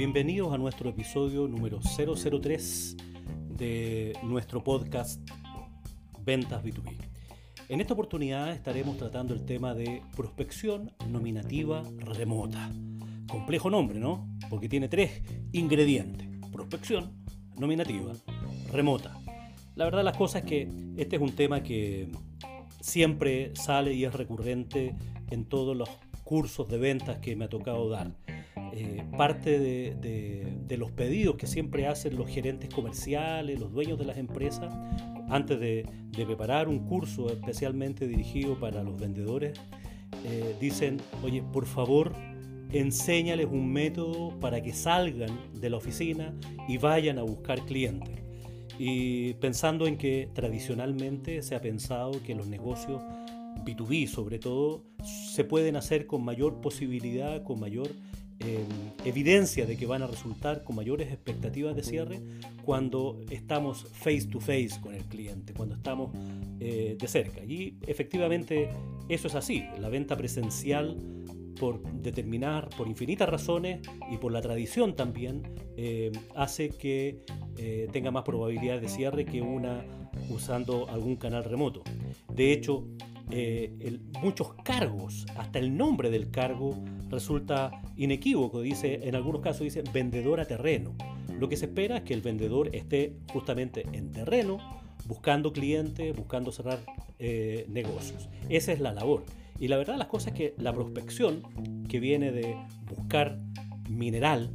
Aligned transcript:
Bienvenidos 0.00 0.50
a 0.54 0.56
nuestro 0.56 0.88
episodio 0.88 1.46
número 1.46 1.78
003 1.78 2.96
de 3.58 4.14
nuestro 4.22 4.64
podcast 4.64 5.20
Ventas 6.24 6.64
B2B. 6.64 6.96
En 7.68 7.82
esta 7.82 7.92
oportunidad 7.92 8.50
estaremos 8.50 8.96
tratando 8.96 9.34
el 9.34 9.44
tema 9.44 9.74
de 9.74 10.02
prospección 10.16 10.90
nominativa 11.10 11.82
remota. 11.98 12.70
Complejo 13.30 13.68
nombre, 13.68 14.00
¿no? 14.00 14.26
Porque 14.48 14.70
tiene 14.70 14.88
tres 14.88 15.20
ingredientes. 15.52 16.26
Prospección 16.50 17.12
nominativa 17.58 18.14
remota. 18.72 19.18
La 19.74 19.84
verdad 19.84 20.02
las 20.02 20.16
cosas 20.16 20.44
es 20.44 20.48
que 20.48 20.68
este 20.96 21.16
es 21.16 21.22
un 21.22 21.32
tema 21.32 21.62
que 21.62 22.08
siempre 22.80 23.54
sale 23.54 23.92
y 23.92 24.06
es 24.06 24.14
recurrente 24.14 24.96
en 25.30 25.44
todos 25.44 25.76
los 25.76 25.90
cursos 26.24 26.68
de 26.68 26.78
ventas 26.78 27.18
que 27.18 27.36
me 27.36 27.44
ha 27.44 27.48
tocado 27.50 27.90
dar. 27.90 28.12
Eh, 28.72 29.02
parte 29.16 29.58
de, 29.58 30.76
los 30.76 30.92
pedidos 30.92 31.36
que 31.36 31.46
siempre 31.46 31.86
hacen 31.86 32.16
los 32.16 32.28
gerentes 32.28 32.72
comerciales, 32.72 33.58
los 33.58 33.72
dueños 33.72 33.98
de 33.98 34.04
las 34.04 34.16
empresas, 34.16 34.72
antes 35.28 35.58
de, 35.60 35.86
preparar 36.26 36.68
un 36.68 36.80
curso 36.80 37.32
especialmente 37.32 38.06
dirigido 38.06 38.58
para 38.60 38.82
los 38.82 38.98
vendedores, 38.98 39.58
eh, 40.24 40.54
dicen, 40.60 40.98
oye, 41.22 41.42
por 41.42 41.66
favor, 41.66 42.12
enséñales 42.72 43.46
un 43.50 43.72
método 43.72 44.38
para 44.38 44.62
que 44.62 44.72
salgan 44.72 45.30
de 45.54 45.70
la 45.70 45.78
oficina 45.78 46.34
y 46.68 46.78
vayan 46.78 47.18
a 47.18 47.22
buscar 47.22 47.64
clientes. 47.64 48.20
Y 48.78 49.34
pensando 49.34 49.86
en 49.86 49.96
que 49.96 50.28
tradicionalmente 50.32 51.42
se 51.42 51.54
ha 51.54 51.60
pensado 51.60 52.22
que 52.22 52.34
los 52.34 52.46
negocios 52.46 53.02
B2B 53.64 54.06
sobre 54.06 54.38
todo 54.38 54.84
se 55.02 55.44
pueden 55.44 55.76
hacer 55.76 56.06
con 56.06 56.24
mayor 56.24 56.60
posibilidad, 56.60 57.42
con 57.42 57.60
mayor 57.60 57.88
eh, 58.40 58.64
evidencia 59.04 59.66
de 59.66 59.76
que 59.76 59.86
van 59.86 60.02
a 60.02 60.06
resultar 60.06 60.64
con 60.64 60.76
mayores 60.76 61.12
expectativas 61.12 61.76
de 61.76 61.82
cierre 61.82 62.20
cuando 62.64 63.20
estamos 63.30 63.86
face 63.92 64.26
to 64.26 64.40
face 64.40 64.72
con 64.80 64.94
el 64.94 65.04
cliente, 65.04 65.52
cuando 65.52 65.74
estamos 65.74 66.10
eh, 66.58 66.96
de 66.98 67.08
cerca. 67.08 67.44
Y 67.44 67.76
efectivamente 67.86 68.70
eso 69.08 69.28
es 69.28 69.34
así. 69.34 69.64
La 69.78 69.88
venta 69.88 70.16
presencial 70.16 70.96
por 71.58 71.82
determinar, 72.00 72.70
por 72.76 72.88
infinitas 72.88 73.28
razones 73.28 73.80
y 74.10 74.16
por 74.16 74.32
la 74.32 74.40
tradición 74.40 74.96
también, 74.96 75.42
eh, 75.76 76.10
hace 76.34 76.70
que 76.70 77.22
tenga 77.92 78.10
más 78.10 78.22
probabilidad 78.22 78.80
de 78.80 78.88
cierre 78.88 79.26
que 79.26 79.42
una 79.42 79.84
usando 80.30 80.88
algún 80.88 81.16
canal 81.16 81.44
remoto. 81.44 81.82
De 82.32 82.52
hecho, 82.52 82.86
eh, 83.32 84.00
muchos 84.22 84.54
cargos, 84.64 85.26
hasta 85.36 85.58
el 85.58 85.76
nombre 85.76 86.10
del 86.10 86.30
cargo 86.30 86.76
resulta 87.10 87.70
inequívoco, 87.96 88.60
dice, 88.60 89.00
en 89.08 89.14
algunos 89.14 89.42
casos 89.42 89.62
dice 89.62 89.82
vendedor 89.92 90.40
a 90.40 90.46
terreno. 90.46 90.94
Lo 91.38 91.48
que 91.48 91.56
se 91.56 91.66
espera 91.66 91.98
es 91.98 92.02
que 92.02 92.14
el 92.14 92.22
vendedor 92.22 92.74
esté 92.74 93.16
justamente 93.32 93.86
en 93.92 94.12
terreno, 94.12 94.58
buscando 95.06 95.52
clientes, 95.52 96.14
buscando 96.16 96.52
cerrar 96.52 96.78
eh, 97.18 97.66
negocios. 97.68 98.28
Esa 98.48 98.72
es 98.72 98.80
la 98.80 98.92
labor. 98.92 99.24
Y 99.58 99.68
la 99.68 99.76
verdad 99.76 99.96
las 99.96 100.08
cosas 100.08 100.32
que 100.32 100.54
la 100.56 100.72
prospección, 100.72 101.42
que 101.88 102.00
viene 102.00 102.32
de 102.32 102.56
buscar 102.86 103.38
mineral, 103.88 104.50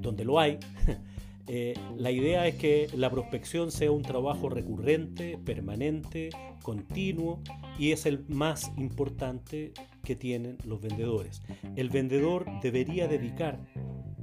donde 0.00 0.24
lo 0.24 0.38
hay, 0.38 0.58
eh, 1.48 1.74
la 1.96 2.10
idea 2.10 2.46
es 2.46 2.56
que 2.56 2.88
la 2.94 3.10
prospección 3.10 3.70
sea 3.70 3.92
un 3.92 4.02
trabajo 4.02 4.48
recurrente, 4.48 5.38
permanente, 5.38 6.30
continuo 6.62 7.40
y 7.78 7.92
es 7.92 8.04
el 8.06 8.24
más 8.28 8.72
importante 8.76 9.72
que 10.02 10.16
tienen 10.16 10.58
los 10.64 10.80
vendedores. 10.80 11.42
El 11.76 11.90
vendedor 11.90 12.46
debería 12.62 13.06
dedicar, 13.06 13.60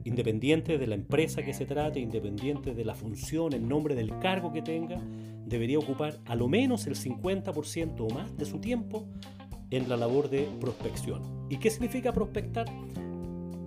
independiente 0.03 0.77
de 0.77 0.87
la 0.87 0.95
empresa 0.95 1.43
que 1.43 1.53
se 1.53 1.65
trate, 1.65 2.01
independiente 2.01 2.73
de 2.73 2.83
la 2.83 2.93
función, 2.93 3.53
el 3.53 3.67
nombre 3.67 3.95
del 3.95 4.19
cargo 4.19 4.51
que 4.51 4.61
tenga, 4.61 5.01
debería 5.45 5.79
ocupar 5.79 6.19
a 6.25 6.35
lo 6.35 6.49
menos 6.49 6.87
el 6.87 6.95
50% 6.95 7.95
o 7.99 8.13
más 8.13 8.37
de 8.37 8.45
su 8.45 8.59
tiempo 8.59 9.07
en 9.69 9.87
la 9.87 9.95
labor 9.95 10.29
de 10.29 10.49
prospección. 10.59 11.47
¿Y 11.49 11.57
qué 11.57 11.69
significa 11.69 12.11
prospectar? 12.11 12.65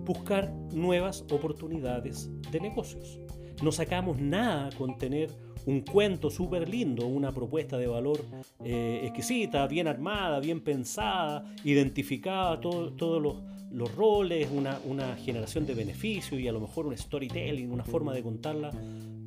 Buscar 0.05 0.53
nuevas 0.73 1.23
oportunidades 1.31 2.29
de 2.51 2.61
negocios. 2.61 3.19
No 3.61 3.71
sacamos 3.71 4.19
nada 4.19 4.69
con 4.77 4.97
tener 4.97 5.31
un 5.67 5.81
cuento 5.81 6.29
súper 6.29 6.69
lindo, 6.69 7.05
una 7.05 7.33
propuesta 7.33 7.77
de 7.77 7.87
valor 7.87 8.23
eh, 8.63 9.01
exquisita, 9.03 9.67
bien 9.67 9.87
armada, 9.87 10.39
bien 10.39 10.61
pensada, 10.61 11.43
identificada 11.63 12.59
todos 12.59 13.21
los, 13.69 13.95
roles, 13.95 14.49
una, 14.53 15.17
generación 15.17 15.65
de 15.65 15.73
beneficios 15.73 16.39
y 16.39 16.47
a 16.47 16.53
lo 16.53 16.61
mejor 16.61 16.87
un 16.87 16.97
storytelling, 16.97 17.69
una 17.69 17.83
forma 17.83 18.13
de 18.13 18.23
contarla 18.23 18.71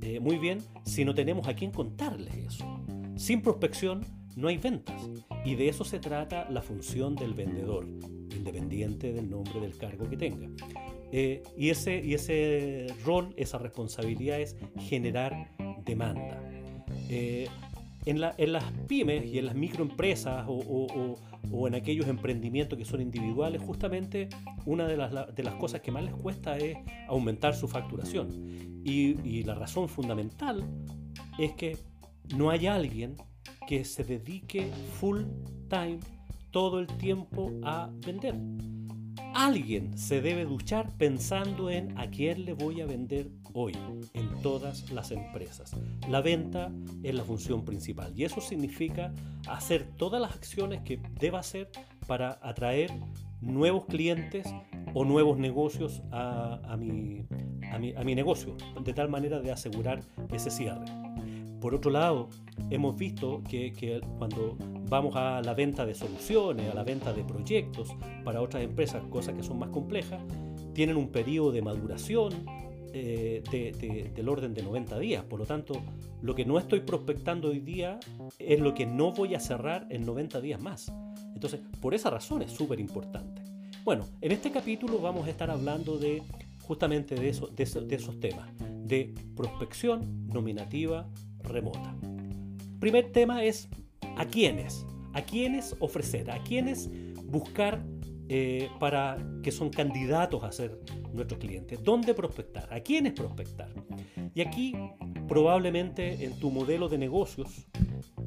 eh, 0.00 0.18
muy 0.18 0.38
bien, 0.38 0.60
si 0.84 1.04
no 1.04 1.14
tenemos 1.14 1.46
a 1.46 1.54
quién 1.54 1.72
contarles 1.72 2.34
eso. 2.34 2.64
Sin 3.16 3.42
prospección 3.42 4.06
no 4.34 4.48
hay 4.48 4.56
ventas 4.56 5.10
y 5.44 5.56
de 5.56 5.68
eso 5.68 5.84
se 5.84 5.98
trata 5.98 6.48
la 6.48 6.62
función 6.62 7.16
del 7.16 7.34
vendedor, 7.34 7.86
independiente 7.86 9.12
del 9.12 9.28
nombre 9.28 9.60
del 9.60 9.76
cargo 9.76 10.08
que 10.08 10.16
tenga. 10.16 10.48
Eh, 11.12 11.42
y, 11.56 11.70
ese, 11.70 12.00
y 12.04 12.14
ese 12.14 12.86
rol, 13.04 13.34
esa 13.36 13.58
responsabilidad 13.58 14.40
es 14.40 14.56
generar 14.78 15.50
demanda. 15.84 16.40
Eh, 17.08 17.48
en, 18.06 18.20
las 18.20 18.64
pymes 18.86 19.26
y 19.26 19.38
en 19.38 19.46
las 19.46 19.54
microempresas 19.54 20.46
o, 20.48 21.18
en 21.66 21.74
aquellos 21.74 22.06
emprendimientos 22.06 22.78
que 22.78 22.84
son 22.84 23.00
individuales, 23.00 23.60
justamente 23.60 24.28
una 24.64 24.86
de 24.86 24.96
las, 24.96 25.54
cosas 25.56 25.80
que 25.80 25.90
más 25.90 26.04
les 26.04 26.14
cuesta 26.14 26.56
es 26.56 26.78
aumentar 27.08 27.54
su 27.54 27.68
facturación. 27.68 28.28
Y 28.84 29.42
la 29.44 29.54
razón 29.54 29.88
fundamental 29.88 30.64
es 31.38 31.52
que 31.52 31.76
no 32.36 32.50
hay 32.50 32.66
alguien 32.66 33.16
que 33.66 33.84
se 33.84 34.04
dedique 34.04 34.70
full 34.98 35.22
time 35.68 35.98
todo 36.50 36.80
el 36.80 36.86
tiempo 36.86 37.52
a 37.62 37.90
vender. 38.04 38.34
Alguien 39.34 39.96
se 39.96 40.20
debe 40.20 40.44
duchar 40.44 40.90
pensando 40.98 41.70
en 41.70 41.96
a 41.98 42.10
quién 42.10 42.44
le 42.44 42.52
voy 42.52 42.80
a 42.80 42.86
vender 42.86 43.30
hoy 43.52 43.72
en 44.12 44.42
todas 44.42 44.90
las 44.90 45.10
empresas. 45.12 45.76
La 46.08 46.20
venta 46.20 46.72
es 47.02 47.14
la 47.14 47.24
función 47.24 47.64
principal 47.64 48.12
y 48.16 48.24
eso 48.24 48.40
significa 48.40 49.12
hacer 49.48 49.86
todas 49.96 50.20
las 50.20 50.34
acciones 50.34 50.82
que 50.82 51.00
deba 51.18 51.40
hacer 51.40 51.70
para 52.06 52.38
atraer 52.42 52.90
nuevos 53.40 53.86
clientes 53.86 54.46
o 54.94 55.04
nuevos 55.04 55.38
negocios 55.38 56.02
a, 56.10 56.76
mi, 56.78 57.24
a 57.72 58.04
mi 58.04 58.14
negocio, 58.14 58.56
de 58.82 58.92
tal 58.92 59.08
manera 59.08 59.40
de 59.40 59.52
asegurar 59.52 60.02
ese 60.32 60.50
cierre. 60.50 60.84
Por 61.60 61.74
otro 61.74 61.90
lado, 61.90 62.30
hemos 62.70 62.96
visto 62.96 63.42
que, 63.48 64.00
cuando 64.18 64.56
vamos 64.88 65.16
a 65.16 65.40
la 65.42 65.54
venta 65.54 65.86
de 65.86 65.94
soluciones, 65.94 66.70
a 66.70 66.74
la 66.74 66.84
venta 66.84 67.12
de 67.12 67.24
proyectos 67.24 67.88
para 68.24 68.42
otras 68.42 68.62
empresas, 68.62 69.02
cosas 69.10 69.34
que 69.34 69.42
son 69.42 69.58
más 69.58 69.70
complejas, 69.70 70.20
tienen 70.74 70.96
un 70.96 71.08
periodo 71.08 71.52
de 71.52 71.62
maduración 71.62 72.44
eh, 72.92 74.12
del 74.14 74.28
orden 74.28 74.54
de 74.54 74.62
90 74.62 74.98
días. 74.98 75.24
Por 75.24 75.38
lo 75.38 75.46
tanto, 75.46 75.80
lo 76.22 76.34
que 76.34 76.44
no 76.44 76.58
estoy 76.58 76.80
prospectando 76.80 77.48
hoy 77.48 77.60
día 77.60 78.00
es 78.38 78.60
lo 78.60 78.74
que 78.74 78.86
no 78.86 79.12
voy 79.12 79.34
a 79.34 79.40
cerrar 79.40 79.86
en 79.90 80.04
90 80.04 80.40
días 80.40 80.60
más. 80.60 80.92
Entonces, 81.34 81.60
por 81.80 81.94
esa 81.94 82.10
razón 82.10 82.42
es 82.42 82.52
súper 82.52 82.80
importante. 82.80 83.42
Bueno, 83.84 84.06
en 84.20 84.32
este 84.32 84.50
capítulo 84.50 84.98
vamos 84.98 85.26
a 85.26 85.30
estar 85.30 85.50
hablando 85.50 85.98
de 85.98 86.22
justamente 86.62 87.14
de, 87.14 87.30
eso, 87.30 87.46
de 87.48 87.64
esos 87.64 88.20
temas, 88.20 88.48
de 88.84 89.14
prospección 89.34 90.26
nominativa, 90.26 91.08
remota. 91.42 91.96
Primer 92.80 93.12
tema 93.12 93.44
es 93.44 93.68
a 94.16 94.24
quiénes, 94.24 94.86
a 95.12 95.20
quiénes 95.20 95.76
ofrecer, 95.80 96.30
a 96.30 96.42
quiénes 96.42 96.88
buscar 97.24 97.84
eh, 98.30 98.70
para 98.78 99.18
que 99.42 99.52
son 99.52 99.68
candidatos 99.68 100.42
a 100.44 100.50
ser 100.50 100.78
nuestros 101.12 101.38
clientes, 101.38 101.84
dónde 101.84 102.14
prospectar, 102.14 102.72
a 102.72 102.80
quiénes 102.80 103.12
prospectar. 103.12 103.68
Y 104.34 104.40
aquí 104.40 104.74
probablemente 105.28 106.24
en 106.24 106.38
tu 106.38 106.50
modelo 106.50 106.88
de 106.88 106.96
negocios 106.96 107.66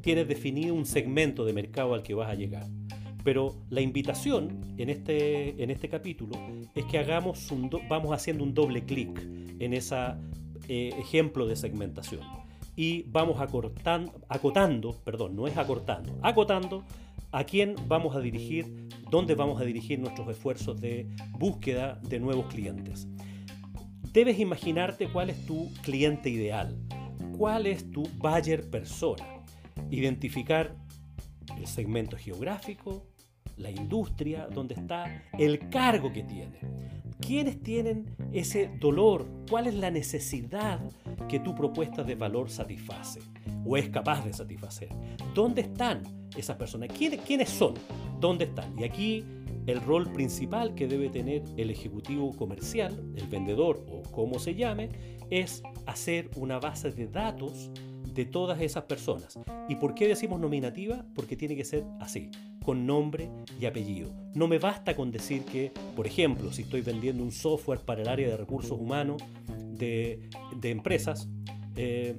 tienes 0.02 0.28
definido 0.28 0.74
un 0.74 0.86
segmento 0.86 1.44
de 1.44 1.52
mercado 1.52 1.94
al 1.94 2.04
que 2.04 2.14
vas 2.14 2.30
a 2.30 2.34
llegar. 2.34 2.66
Pero 3.24 3.56
la 3.70 3.80
invitación 3.80 4.60
en 4.78 4.88
este, 4.88 5.60
en 5.62 5.70
este 5.70 5.88
capítulo 5.88 6.38
es 6.76 6.84
que 6.84 6.98
hagamos 6.98 7.52
vamos 7.88 8.12
haciendo 8.12 8.44
un 8.44 8.54
doble 8.54 8.84
clic 8.84 9.20
en 9.58 9.72
ese 9.72 9.96
eh, 10.68 10.94
ejemplo 10.98 11.46
de 11.46 11.56
segmentación 11.56 12.43
y 12.76 13.02
vamos 13.04 13.40
acotando, 13.40 14.92
perdón, 15.04 15.36
no 15.36 15.46
es 15.46 15.56
acortando, 15.56 16.18
acotando 16.22 16.84
a 17.30 17.44
quién 17.44 17.74
vamos 17.88 18.14
a 18.16 18.20
dirigir, 18.20 18.88
dónde 19.10 19.34
vamos 19.34 19.60
a 19.60 19.64
dirigir 19.64 19.98
nuestros 19.98 20.28
esfuerzos 20.28 20.80
de 20.80 21.08
búsqueda 21.38 22.00
de 22.02 22.20
nuevos 22.20 22.46
clientes. 22.46 23.08
Debes 24.12 24.38
imaginarte 24.38 25.08
cuál 25.08 25.30
es 25.30 25.44
tu 25.44 25.72
cliente 25.82 26.30
ideal, 26.30 26.76
cuál 27.36 27.66
es 27.66 27.90
tu 27.90 28.04
buyer 28.18 28.70
persona, 28.70 29.24
identificar 29.90 30.76
el 31.58 31.66
segmento 31.66 32.16
geográfico, 32.16 33.06
la 33.56 33.70
industria, 33.70 34.48
dónde 34.52 34.74
está, 34.74 35.24
el 35.38 35.68
cargo 35.68 36.12
que 36.12 36.22
tiene. 36.22 36.58
¿Quiénes 37.26 37.62
tienen 37.62 38.04
ese 38.34 38.70
dolor? 38.78 39.26
¿Cuál 39.48 39.66
es 39.66 39.74
la 39.74 39.90
necesidad 39.90 40.78
que 41.26 41.40
tu 41.40 41.54
propuesta 41.54 42.04
de 42.04 42.16
valor 42.16 42.50
satisface 42.50 43.20
o 43.64 43.78
es 43.78 43.88
capaz 43.88 44.22
de 44.26 44.34
satisfacer? 44.34 44.90
¿Dónde 45.34 45.62
están 45.62 46.02
esas 46.36 46.58
personas? 46.58 46.90
¿Quiénes, 46.90 47.48
son? 47.48 47.74
¿Dónde 48.20 48.44
están? 48.44 48.78
Y 48.78 48.84
aquí 48.84 49.24
el 49.66 49.80
rol 49.80 50.12
principal 50.12 50.74
que 50.74 50.86
debe 50.86 51.08
tener 51.08 51.42
el 51.56 51.70
ejecutivo 51.70 52.30
comercial, 52.36 53.02
el 53.16 53.26
vendedor 53.28 53.82
o 53.90 54.02
como 54.10 54.38
se 54.38 54.54
llame, 54.54 54.90
es 55.30 55.62
hacer 55.86 56.28
una 56.36 56.58
base 56.58 56.90
de 56.90 57.06
datos 57.06 57.70
de 58.14 58.24
todas 58.24 58.60
esas 58.60 58.84
personas. 58.84 59.38
¿Y 59.68 59.76
por 59.76 59.94
qué 59.94 60.06
decimos 60.06 60.40
nominativa? 60.40 61.04
Porque 61.14 61.36
tiene 61.36 61.56
que 61.56 61.64
ser 61.64 61.84
así, 62.00 62.30
con 62.64 62.86
nombre 62.86 63.28
y 63.60 63.66
apellido. 63.66 64.10
No 64.34 64.46
me 64.46 64.58
basta 64.58 64.94
con 64.94 65.10
decir 65.10 65.44
que, 65.44 65.72
por 65.96 66.06
ejemplo, 66.06 66.52
si 66.52 66.62
estoy 66.62 66.80
vendiendo 66.80 67.22
un 67.22 67.32
software 67.32 67.80
para 67.80 68.02
el 68.02 68.08
área 68.08 68.28
de 68.28 68.36
recursos 68.36 68.78
humanos 68.78 69.22
de, 69.72 70.28
empresas, 70.62 71.28
eh, 71.76 72.16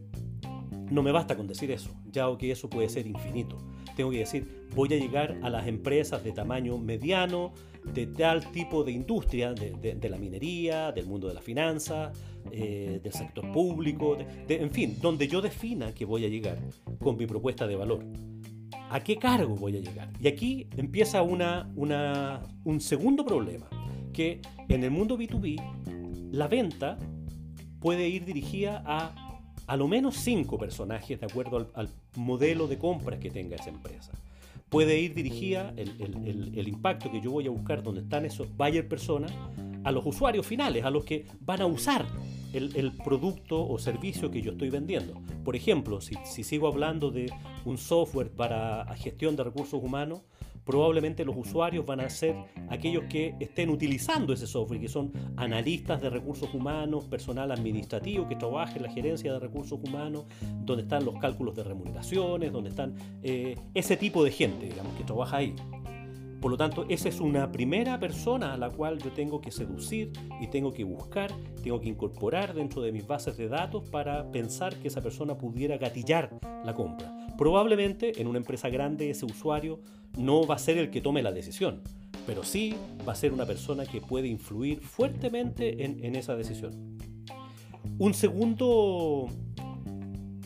no 0.91 1.01
me 1.01 1.11
basta 1.11 1.35
con 1.35 1.47
decir 1.47 1.71
eso, 1.71 1.89
ya 2.11 2.25
que 2.37 2.51
eso 2.51 2.69
puede 2.69 2.89
ser 2.89 3.07
infinito. 3.07 3.57
Tengo 3.95 4.11
que 4.11 4.19
decir, 4.19 4.67
voy 4.75 4.93
a 4.93 4.97
llegar 4.97 5.37
a 5.41 5.49
las 5.49 5.67
empresas 5.67 6.23
de 6.23 6.33
tamaño 6.33 6.77
mediano, 6.77 7.53
de 7.93 8.07
tal 8.07 8.51
tipo 8.51 8.83
de 8.83 8.91
industria, 8.91 9.53
de, 9.53 10.09
la 10.09 10.17
minería, 10.17 10.91
del 10.91 11.05
mundo 11.07 11.27
de 11.27 11.33
la 11.35 11.41
finanza, 11.41 12.11
eh, 12.51 12.99
del 13.03 13.13
sector 13.13 13.51
público, 13.51 14.17
en 14.47 14.71
fin, 14.71 14.97
donde 15.01 15.27
yo 15.27 15.41
defina 15.41 15.93
que 15.93 16.05
voy 16.05 16.25
a 16.25 16.29
llegar 16.29 16.57
con 16.99 17.17
mi 17.17 17.25
propuesta 17.25 17.67
de 17.67 17.75
valor. 17.75 18.05
¿A 18.89 18.99
qué 19.03 19.17
cargo 19.17 19.55
voy 19.55 19.77
a 19.77 19.79
llegar? 19.79 20.11
Y 20.19 20.27
aquí 20.27 20.67
empieza 20.77 21.21
una, 21.21 21.69
un 21.75 22.81
segundo 22.81 23.25
problema, 23.25 23.67
que 24.13 24.41
en 24.69 24.83
el 24.83 24.91
mundo 24.91 25.17
B2B, 25.17 26.31
la 26.31 26.47
venta 26.47 26.97
puede 27.79 28.07
ir 28.07 28.25
dirigida 28.25 28.83
a 28.85 29.25
a 29.67 29.77
lo 29.77 29.87
menos 29.87 30.15
cinco 30.17 30.57
personajes 30.57 31.19
de 31.19 31.25
acuerdo 31.25 31.71
al, 31.73 31.89
modelo 32.15 32.67
de 32.67 32.77
compras 32.77 33.19
que 33.19 33.29
tenga 33.29 33.55
esa 33.55 33.69
empresa. 33.69 34.11
Puede 34.69 34.99
ir 34.99 35.13
dirigida 35.13 35.73
el, 35.75 36.67
impacto 36.67 37.11
que 37.11 37.21
yo 37.21 37.31
voy 37.31 37.47
a 37.47 37.49
buscar 37.49 37.83
donde 37.83 38.01
están 38.01 38.25
esos 38.25 38.55
buyer 38.55 38.87
personas 38.87 39.31
a 39.83 39.91
los 39.91 40.05
usuarios 40.05 40.45
finales, 40.45 40.83
a 40.85 40.89
los 40.89 41.03
que 41.03 41.25
van 41.41 41.61
a 41.61 41.65
usar 41.65 42.05
el, 42.57 42.91
producto 43.03 43.67
o 43.67 43.77
servicio 43.77 44.31
que 44.31 44.41
yo 44.41 44.51
estoy 44.51 44.69
vendiendo. 44.69 45.13
Por 45.43 45.55
ejemplo, 45.55 46.01
si, 46.01 46.15
si 46.23 46.43
sigo 46.43 46.67
hablando 46.67 47.11
de 47.11 47.31
un 47.65 47.77
software 47.77 48.31
para 48.31 48.85
gestión 48.95 49.35
de 49.35 49.43
recursos 49.43 49.81
humanos, 49.83 50.21
probablemente 50.65 51.23
los 51.23 51.37
usuarios 51.37 51.85
van 51.85 52.01
a 52.01 52.09
ser 52.09 52.35
aquellos 52.69 53.03
que 53.05 53.35
estén 53.39 53.69
utilizando 53.69 54.33
ese 54.33 54.47
software, 54.47 54.81
que 54.81 54.89
son 54.89 55.13
analistas 55.37 56.01
de 56.01 56.09
recursos 56.09 56.53
humanos, 56.53 57.05
personal 57.05 57.51
administrativo 57.51 58.27
que 58.27 58.35
trabaja 58.35 58.75
en 58.75 58.83
la 58.83 58.91
gerencia 58.91 59.31
de 59.31 59.39
recursos 59.39 59.79
humanos, 59.81 60.25
donde 60.65 60.83
están 60.83 61.05
los 61.05 61.17
cálculos 61.19 61.55
de 61.55 61.63
remuneraciones, 61.63 62.51
donde 62.51 62.71
están 62.71 62.95
eh, 63.21 63.55
ese 63.73 63.95
tipo 63.95 64.23
de 64.23 64.31
gente, 64.31 64.65
digamos, 64.65 64.95
que 64.95 65.03
trabaja 65.03 65.37
ahí. 65.37 65.55
Por 66.45 66.51
lo 66.51 66.57
tanto, 66.57 66.85
esa 66.89 67.09
es 67.09 67.21
una 67.21 67.51
primera 67.51 67.99
persona 67.99 68.53
a 68.53 68.57
la 68.57 68.69
cual 68.69 68.99
yo 68.99 69.11
tengo 69.11 69.41
que 69.41 69.49
seducir 69.49 70.11
y 70.39 70.45
tengo 70.45 70.71
que 70.71 70.83
buscar, 70.83 71.31
tengo 71.63 71.81
que 71.81 71.89
incorporar 71.89 72.53
dentro 72.53 72.83
de 72.83 72.91
mis 72.91 73.07
bases 73.07 73.35
de 73.35 73.47
datos 73.47 73.89
para 73.89 74.29
pensar 74.29 74.75
que 74.75 74.89
esa 74.89 75.01
persona 75.01 75.35
pudiera 75.35 75.79
gatillar 75.79 76.39
la 76.63 76.75
compra. 76.75 77.11
Probablemente 77.35 78.21
en 78.21 78.27
una 78.27 78.37
empresa 78.37 78.69
grande 78.69 79.09
ese 79.09 79.25
usuario 79.25 79.79
no 80.19 80.45
va 80.45 80.53
a 80.53 80.59
ser 80.59 80.77
el 80.77 80.91
que 80.91 81.01
tome 81.01 81.23
la 81.23 81.31
decisión, 81.31 81.81
pero 82.27 82.43
sí 82.43 82.75
va 83.07 83.13
a 83.13 83.15
ser 83.15 83.33
una 83.33 83.47
persona 83.47 83.87
que 83.87 83.99
puede 83.99 84.27
influir 84.27 84.81
fuertemente 84.81 85.83
en, 85.83 86.15
esa 86.15 86.35
decisión. 86.35 86.99
Un 87.97 88.13
segundo 88.13 89.29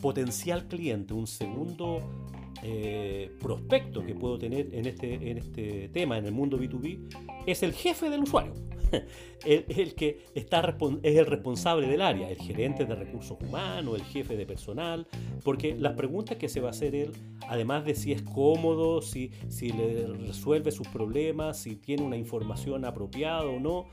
potencial 0.00 0.66
cliente, 0.66 1.12
un 1.12 1.26
segundo 1.26 2.29
eh, 2.62 3.30
prospecto 3.40 4.04
que 4.04 4.14
puedo 4.14 4.38
tener 4.38 4.74
en 4.74 4.86
este, 4.86 5.30
en 5.30 5.38
este 5.38 5.88
tema, 5.88 6.18
en 6.18 6.26
el 6.26 6.32
mundo 6.32 6.58
B2B, 6.58 7.44
es 7.46 7.62
el 7.62 7.72
jefe 7.72 8.10
del 8.10 8.22
usuario. 8.22 8.54
es 9.44 9.78
el 9.78 9.94
que 9.94 10.26
está, 10.34 10.76
es 11.02 11.16
el 11.16 11.26
responsable 11.26 11.86
del 11.86 12.00
área, 12.00 12.28
el 12.28 12.38
gerente 12.38 12.84
de 12.84 12.94
recursos 12.94 13.38
humanos, 13.40 13.96
el 13.96 14.04
jefe 14.04 14.36
de 14.36 14.46
personal, 14.46 15.06
porque 15.44 15.74
las 15.76 15.94
preguntas 15.94 16.36
que 16.38 16.48
se 16.48 16.60
va 16.60 16.68
a 16.68 16.70
hacer 16.70 16.94
él, 16.94 17.12
además 17.48 17.84
de 17.84 17.94
si 17.94 18.12
es 18.12 18.22
cómodo, 18.22 19.00
si, 19.02 19.30
si 19.48 19.72
le 19.72 20.06
resuelve 20.08 20.70
sus 20.70 20.88
problemas, 20.88 21.58
si 21.58 21.76
tiene 21.76 22.02
una 22.02 22.16
información 22.16 22.84
apropiada 22.84 23.44
o 23.44 23.60
no, 23.60 23.86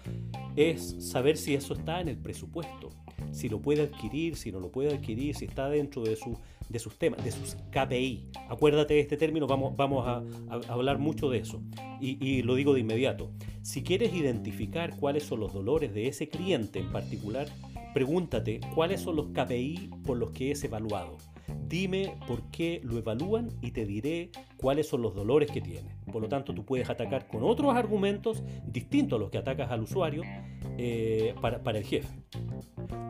es 0.55 0.95
saber 0.99 1.37
si 1.37 1.53
eso 1.53 1.73
está 1.73 2.01
en 2.01 2.07
el 2.07 2.17
presupuesto, 2.17 2.89
si 3.31 3.49
lo 3.49 3.61
puede 3.61 3.83
adquirir, 3.83 4.35
si 4.35 4.51
no 4.51 4.59
lo 4.59 4.71
puede 4.71 4.93
adquirir, 4.93 5.35
si 5.35 5.45
está 5.45 5.69
dentro 5.69 6.03
de, 6.03 6.15
su, 6.15 6.37
de 6.69 6.79
sus 6.79 6.97
temas, 6.97 7.23
de 7.23 7.31
sus 7.31 7.55
KPI. 7.71 8.29
Acuérdate 8.49 8.95
de 8.95 8.99
este 8.99 9.17
término, 9.17 9.47
vamos, 9.47 9.75
vamos 9.75 10.07
a, 10.07 10.23
hablar 10.71 10.99
mucho 10.99 11.29
de 11.29 11.39
eso. 11.39 11.61
Y, 11.99 12.23
y 12.25 12.41
lo 12.43 12.55
digo 12.55 12.73
de 12.73 12.81
inmediato. 12.81 13.31
Si 13.61 13.83
quieres 13.83 14.13
identificar 14.13 14.95
cuáles 14.97 15.23
son 15.23 15.39
los 15.39 15.53
dolores 15.53 15.93
de 15.93 16.07
ese 16.07 16.29
cliente 16.29 16.79
en 16.79 16.91
particular, 16.91 17.47
pregúntate 17.93 18.59
cuáles 18.75 19.01
son 19.01 19.15
los 19.15 19.27
KPI 19.27 19.89
por 20.03 20.17
los 20.17 20.31
que 20.31 20.51
es 20.51 20.63
evaluado. 20.63 21.17
Dime 21.67 22.15
por 22.27 22.49
qué 22.51 22.81
lo 22.83 22.97
evalúan 22.97 23.49
y 23.61 23.71
te 23.71 23.85
diré 23.85 24.31
cuáles 24.57 24.87
son 24.87 25.01
los 25.01 25.15
dolores 25.15 25.51
que 25.51 25.61
tiene. 25.61 25.95
Por 26.11 26.21
lo 26.21 26.29
tanto, 26.29 26.53
tú 26.53 26.65
puedes 26.65 26.89
atacar 26.89 27.27
con 27.27 27.43
otros 27.43 27.75
argumentos 27.75 28.43
distintos 28.65 29.17
a 29.17 29.19
los 29.19 29.29
que 29.29 29.37
atacas 29.37 29.71
al 29.71 29.81
usuario 29.81 30.23
eh, 30.77 31.35
para, 31.41 31.61
para 31.63 31.79
el 31.79 31.83
jefe. 31.83 32.07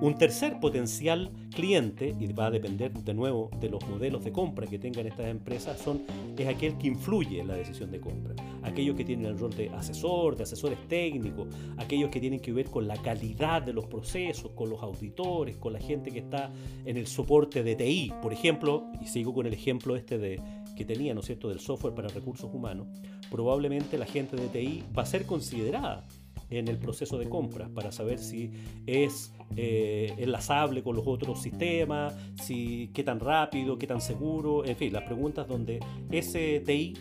Un 0.02 0.16
tercer 0.16 0.60
potencial 0.60 1.32
cliente, 1.56 2.16
y 2.20 2.32
va 2.34 2.48
a 2.48 2.52
depender 2.52 2.94
de 2.94 3.14
nuevo 3.14 3.50
de 3.60 3.70
los 3.70 3.88
modelos 3.88 4.24
de 4.24 4.32
compra 4.32 4.68
que 4.68 4.78
tengan 4.78 5.08
estas 5.08 5.28
empresas, 5.28 5.80
son, 5.80 6.04
es 6.38 6.48
aquel 6.48 6.78
que 6.78 6.88
influye 6.88 7.40
en 7.40 7.48
la 7.48 7.56
decisión 7.56 7.92
de 7.92 8.00
compra. 8.00 8.36
Aquellos 8.68 8.96
que 8.96 9.06
tienen 9.06 9.26
el 9.26 9.38
rol 9.38 9.54
de 9.56 9.70
asesor, 9.70 10.36
de 10.36 10.44
asesores 10.44 10.78
técnicos, 10.88 11.48
aquellos 11.78 12.10
que 12.10 12.20
tienen 12.20 12.40
que 12.40 12.52
ver 12.52 12.68
con 12.68 12.88
la 12.88 12.98
calidad 12.98 13.62
de 13.62 13.74
los 13.74 13.86
procesos, 13.86 14.52
con 14.52 14.70
los 14.70 14.82
auditores, 14.84 15.58
con 15.58 15.74
la 15.74 15.80
gente 15.80 16.12
que 16.12 16.20
está 16.20 16.52
en 16.86 16.98
el 16.98 17.08
soporte 17.08 17.64
de 17.64 17.76
TI. 17.76 18.14
Por 18.22 18.34
ejemplo, 18.34 18.86
y 19.02 19.08
sigo 19.08 19.34
con 19.34 19.46
el 19.46 19.54
ejemplo 19.54 19.96
este 19.96 20.18
de, 20.18 20.42
que 20.76 20.86
tenía, 20.86 21.14
¿no 21.14 21.22
es 21.22 21.26
cierto?, 21.26 21.50
del 21.50 21.60
software 21.60 21.94
para 21.94 22.10
recursos 22.10 22.50
humanos, 22.54 22.88
probablemente 23.32 23.98
la 23.98 24.06
gente 24.06 24.36
de 24.36 24.48
TI 24.48 24.84
va 24.96 25.04
a 25.04 25.06
ser 25.06 25.26
considerada 25.26 26.06
en 26.50 26.68
el 26.68 26.78
proceso 26.78 27.18
de 27.18 27.28
compra 27.28 27.70
para 27.70 27.92
saber 27.92 28.20
si 28.20 28.52
es 28.86 29.34
eh, 29.56 30.14
enlazable 30.18 30.84
con 30.84 30.96
los 30.96 31.06
otros 31.08 31.42
sistemas, 31.42 32.16
si 32.42 32.90
qué 32.94 33.04
tan 33.04 33.20
rápido, 33.20 33.78
qué 33.78 33.88
tan 33.88 34.02
seguro, 34.02 34.66
en 34.66 34.76
fin, 34.76 34.94
las 34.94 35.04
preguntas 35.04 35.48
donde 35.48 35.80
ese 36.12 36.62
TI 36.66 36.94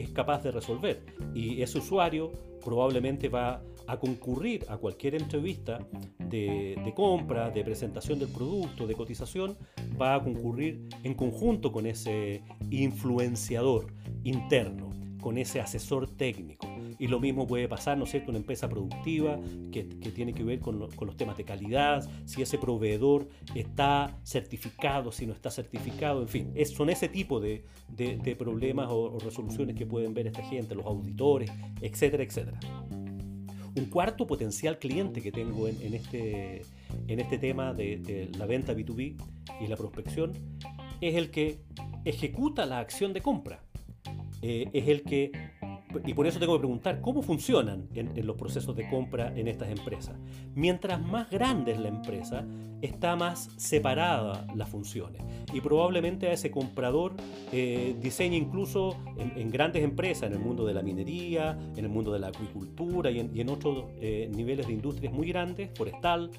es 0.00 0.10
capaz 0.10 0.42
de 0.42 0.50
resolver 0.50 1.04
y 1.34 1.62
ese 1.62 1.78
usuario 1.78 2.32
probablemente 2.64 3.28
va 3.28 3.62
a 3.86 3.98
concurrir 3.98 4.64
a 4.68 4.76
cualquier 4.76 5.14
entrevista 5.14 5.86
de, 6.18 6.80
de, 6.84 6.94
compra, 6.94 7.50
de 7.50 7.64
presentación 7.64 8.18
del 8.18 8.28
producto, 8.28 8.86
de 8.86 8.94
cotización, 8.94 9.56
va 10.00 10.14
a 10.14 10.22
concurrir 10.22 10.86
en 11.02 11.14
conjunto 11.14 11.72
con 11.72 11.86
ese 11.86 12.42
influenciador 12.70 13.92
interno 14.22 14.90
con 15.20 15.38
ese 15.38 15.60
asesor 15.60 16.08
técnico. 16.08 16.69
Y 17.00 17.08
lo 17.08 17.18
mismo 17.18 17.46
puede 17.46 17.66
pasar, 17.66 17.96
¿no 17.96 18.04
es 18.04 18.10
cierto?, 18.10 18.30
una 18.30 18.38
empresa 18.38 18.68
productiva 18.68 19.40
que, 19.72 19.84
tiene 19.84 20.34
que 20.34 20.44
ver 20.44 20.60
con, 20.60 20.78
los 20.78 21.16
temas 21.16 21.38
de 21.38 21.44
calidad, 21.44 22.06
si 22.26 22.42
ese 22.42 22.58
proveedor 22.58 23.26
está 23.54 24.18
certificado, 24.22 25.10
si 25.10 25.26
no 25.26 25.32
está 25.32 25.50
certificado, 25.50 26.20
en 26.20 26.28
fin, 26.28 26.52
son 26.66 26.90
ese 26.90 27.08
tipo 27.08 27.40
de, 27.40 27.64
problemas 28.38 28.88
o, 28.90 29.18
resoluciones 29.18 29.76
que 29.76 29.86
pueden 29.86 30.12
ver 30.12 30.26
esta 30.26 30.42
gente, 30.42 30.74
los 30.74 30.84
auditores, 30.84 31.50
etcétera, 31.80 32.22
etcétera. 32.22 32.60
Un 33.74 33.86
cuarto 33.86 34.26
potencial 34.26 34.78
cliente 34.78 35.22
que 35.22 35.32
tengo 35.32 35.68
en, 35.68 35.94
este, 35.94 36.60
en 37.08 37.18
este 37.18 37.38
tema 37.38 37.72
de, 37.72 37.96
de 37.96 38.28
la 38.36 38.44
venta 38.44 38.74
B2B 38.74 39.16
y 39.58 39.66
la 39.68 39.76
prospección 39.76 40.32
es 41.00 41.14
el 41.14 41.30
que 41.30 41.60
ejecuta 42.04 42.66
la 42.66 42.80
acción 42.80 43.14
de 43.14 43.22
compra. 43.22 43.62
Eh, 44.42 44.68
es 44.72 44.88
el 44.88 45.02
que, 45.02 45.32
y 46.04 46.14
por 46.14 46.26
eso 46.26 46.38
tengo 46.38 46.54
que 46.54 46.60
preguntar, 46.60 47.00
¿cómo 47.00 47.22
funcionan 47.22 47.88
en, 47.94 48.26
los 48.26 48.36
procesos 48.36 48.76
de 48.76 48.88
compra 48.88 49.32
en 49.36 49.48
estas 49.48 49.70
empresas? 49.70 50.16
Mientras 50.54 51.00
más 51.00 51.30
grande 51.30 51.72
es 51.72 51.80
la 51.80 51.88
empresa, 51.88 52.44
está 52.82 53.16
más 53.16 53.50
separada 53.56 54.46
las 54.54 54.68
funciones. 54.68 55.22
Y 55.52 55.60
probablemente 55.60 56.28
a 56.28 56.32
ese 56.32 56.50
comprador 56.50 57.14
eh, 57.52 57.96
diseñe 58.00 58.36
incluso 58.36 58.96
en, 59.16 59.50
grandes 59.50 59.82
empresas, 59.82 60.24
en 60.24 60.34
el 60.34 60.40
mundo 60.40 60.64
de 60.64 60.74
la 60.74 60.82
minería, 60.82 61.58
en 61.76 61.84
el 61.84 61.90
mundo 61.90 62.12
de 62.12 62.20
la 62.20 62.28
acuicultura 62.28 63.10
y 63.10 63.20
en, 63.20 63.48
otros 63.48 63.84
eh, 64.00 64.30
niveles 64.34 64.66
de 64.66 64.72
industrias 64.72 65.12
muy 65.12 65.28
grandes, 65.28 65.70
forestal, 65.74 66.30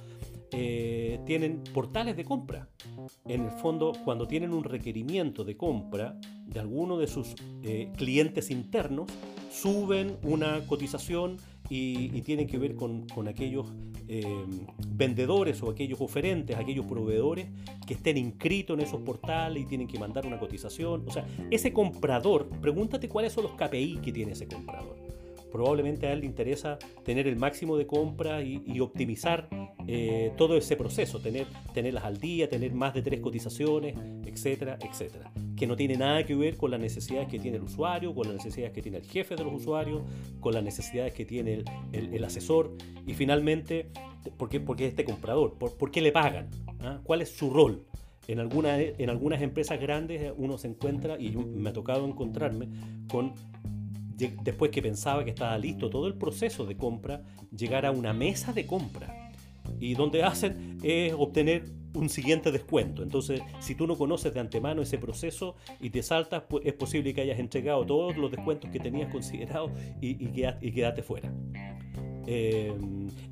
eh, 0.54 1.20
tienen 1.26 1.64
portales 1.74 2.18
de 2.18 2.26
compra. 2.26 2.68
En 3.26 3.46
el 3.46 3.52
fondo, 3.52 3.94
cuando 4.04 4.28
tienen 4.28 4.54
un 4.54 4.64
requerimiento 4.64 5.44
de 5.44 5.56
compra 5.56 6.20
de 6.46 6.60
alguno 6.60 6.98
de 6.98 7.08
sus 7.08 7.36
eh, 7.64 7.92
clientes 7.96 8.52
internos, 8.52 9.10
suben 9.50 10.18
una 10.24 10.66
cotización 10.68 11.38
y, 11.70 12.22
tienen 12.24 12.48
que 12.48 12.58
ver 12.58 12.76
con, 12.76 13.06
aquellos 13.30 13.72
eh, 14.10 14.26
vendedores 14.90 15.64
o 15.64 15.70
aquellos 15.70 16.02
oferentes, 16.02 16.58
aquellos 16.58 16.86
proveedores 16.86 17.48
que 17.88 17.94
estén 17.94 18.18
inscritos 18.18 18.78
en 18.78 18.86
esos 18.86 19.02
portales 19.02 19.64
y 19.64 19.66
tienen 19.66 19.88
que 19.88 19.98
mandar 19.98 20.26
una 20.26 20.38
cotización. 20.38 21.06
O 21.08 21.12
sea, 21.12 21.26
ese 21.50 21.72
comprador, 21.72 22.50
pregúntate 22.62 23.08
cuáles 23.08 23.32
son 23.32 23.46
los 23.46 23.54
KPI 23.54 24.00
que 24.02 24.12
tiene 24.12 24.34
ese 24.34 24.48
comprador 24.48 25.11
probablemente 25.52 26.08
a 26.08 26.14
él 26.14 26.22
le 26.22 26.26
interesa 26.26 26.80
tener 27.04 27.28
el 27.28 27.36
máximo 27.36 27.78
de 27.78 27.86
compra 27.86 28.42
y, 28.42 28.80
optimizar 28.80 29.48
eh, 29.88 30.32
todo 30.38 30.58
ese 30.58 30.76
proceso, 30.76 31.20
tener, 31.20 31.46
tenerlas 31.74 32.06
al 32.06 32.18
día, 32.18 32.50
tener 32.50 32.74
más 32.74 32.94
de 32.94 33.02
tres 33.02 33.20
cotizaciones, 33.20 33.96
etcétera, 34.26 34.80
etcétera. 34.82 35.32
Que 35.56 35.68
no 35.68 35.76
tiene 35.76 35.98
nada 35.98 36.26
que 36.26 36.36
ver 36.36 36.58
con 36.58 36.72
las 36.72 36.80
necesidades 36.80 37.28
que 37.28 37.38
tiene 37.38 37.58
el 37.58 37.64
usuario, 37.64 38.16
con 38.16 38.28
las 38.28 38.36
necesidades 38.36 38.74
que 38.74 38.82
tiene 38.82 38.98
el 38.98 39.06
jefe 39.06 39.36
de 39.36 39.44
los 39.44 39.54
usuarios, 39.54 40.02
con 40.40 40.54
las 40.54 40.64
necesidades 40.64 41.14
que 41.14 41.26
tiene 41.26 41.64
el, 41.92 42.24
asesor 42.24 42.76
y 43.06 43.14
finalmente, 43.14 43.90
¿por 44.38 44.50
qué, 44.50 44.60
porque 44.60 44.88
este 44.88 45.04
comprador? 45.04 45.58
¿Por, 45.58 45.92
qué 45.92 46.02
le 46.02 46.12
pagan? 46.12 46.50
¿Ah? 46.80 47.00
¿Cuál 47.04 47.22
es 47.22 47.30
su 47.30 47.50
rol? 47.50 47.86
En, 48.28 48.40
en 48.40 49.10
algunas 49.10 49.42
empresas 49.42 49.80
grandes 49.80 50.32
uno 50.38 50.58
se 50.58 50.68
encuentra, 50.68 51.20
y 51.20 51.36
me 51.36 51.70
ha 51.70 51.74
tocado 51.74 52.06
encontrarme 52.06 52.70
con 53.10 53.34
después 54.30 54.72
que 54.72 54.82
pensaba 54.82 55.24
que 55.24 55.32
estaba 55.32 55.58
listo 55.58 55.90
todo 55.90 56.08
el 56.08 56.16
proceso 56.16 56.66
de 56.66 56.78
compra, 56.78 57.24
llegar 57.56 57.86
a 57.86 57.92
una 57.92 58.14
mesa 58.14 58.54
de 58.54 58.66
compra. 58.66 59.32
Y 59.80 59.94
donde 59.94 60.24
hacen 60.24 60.78
es 60.84 61.14
obtener 61.14 61.66
un 61.94 62.10
siguiente 62.10 62.52
descuento. 62.52 63.04
Entonces, 63.04 63.42
si 63.60 63.76
tú 63.76 63.88
no 63.88 63.98
conoces 63.98 64.34
de 64.34 64.40
antemano 64.40 64.82
ese 64.82 64.98
proceso 64.98 65.56
y 65.80 65.90
te 65.90 66.04
saltas, 66.04 66.44
pues 66.48 66.66
es 66.66 66.74
posible 66.74 67.14
que 67.14 67.22
hayas 67.22 67.40
entregado 67.40 67.86
todos 67.86 68.18
los 68.18 68.32
descuentos 68.32 68.70
que 68.70 68.80
tenías 68.80 69.12
considerado 69.12 69.72
y, 70.02 70.24
y, 70.24 70.72
quedate 70.72 71.02
fuera. 71.02 71.32
Eh, 72.28 72.74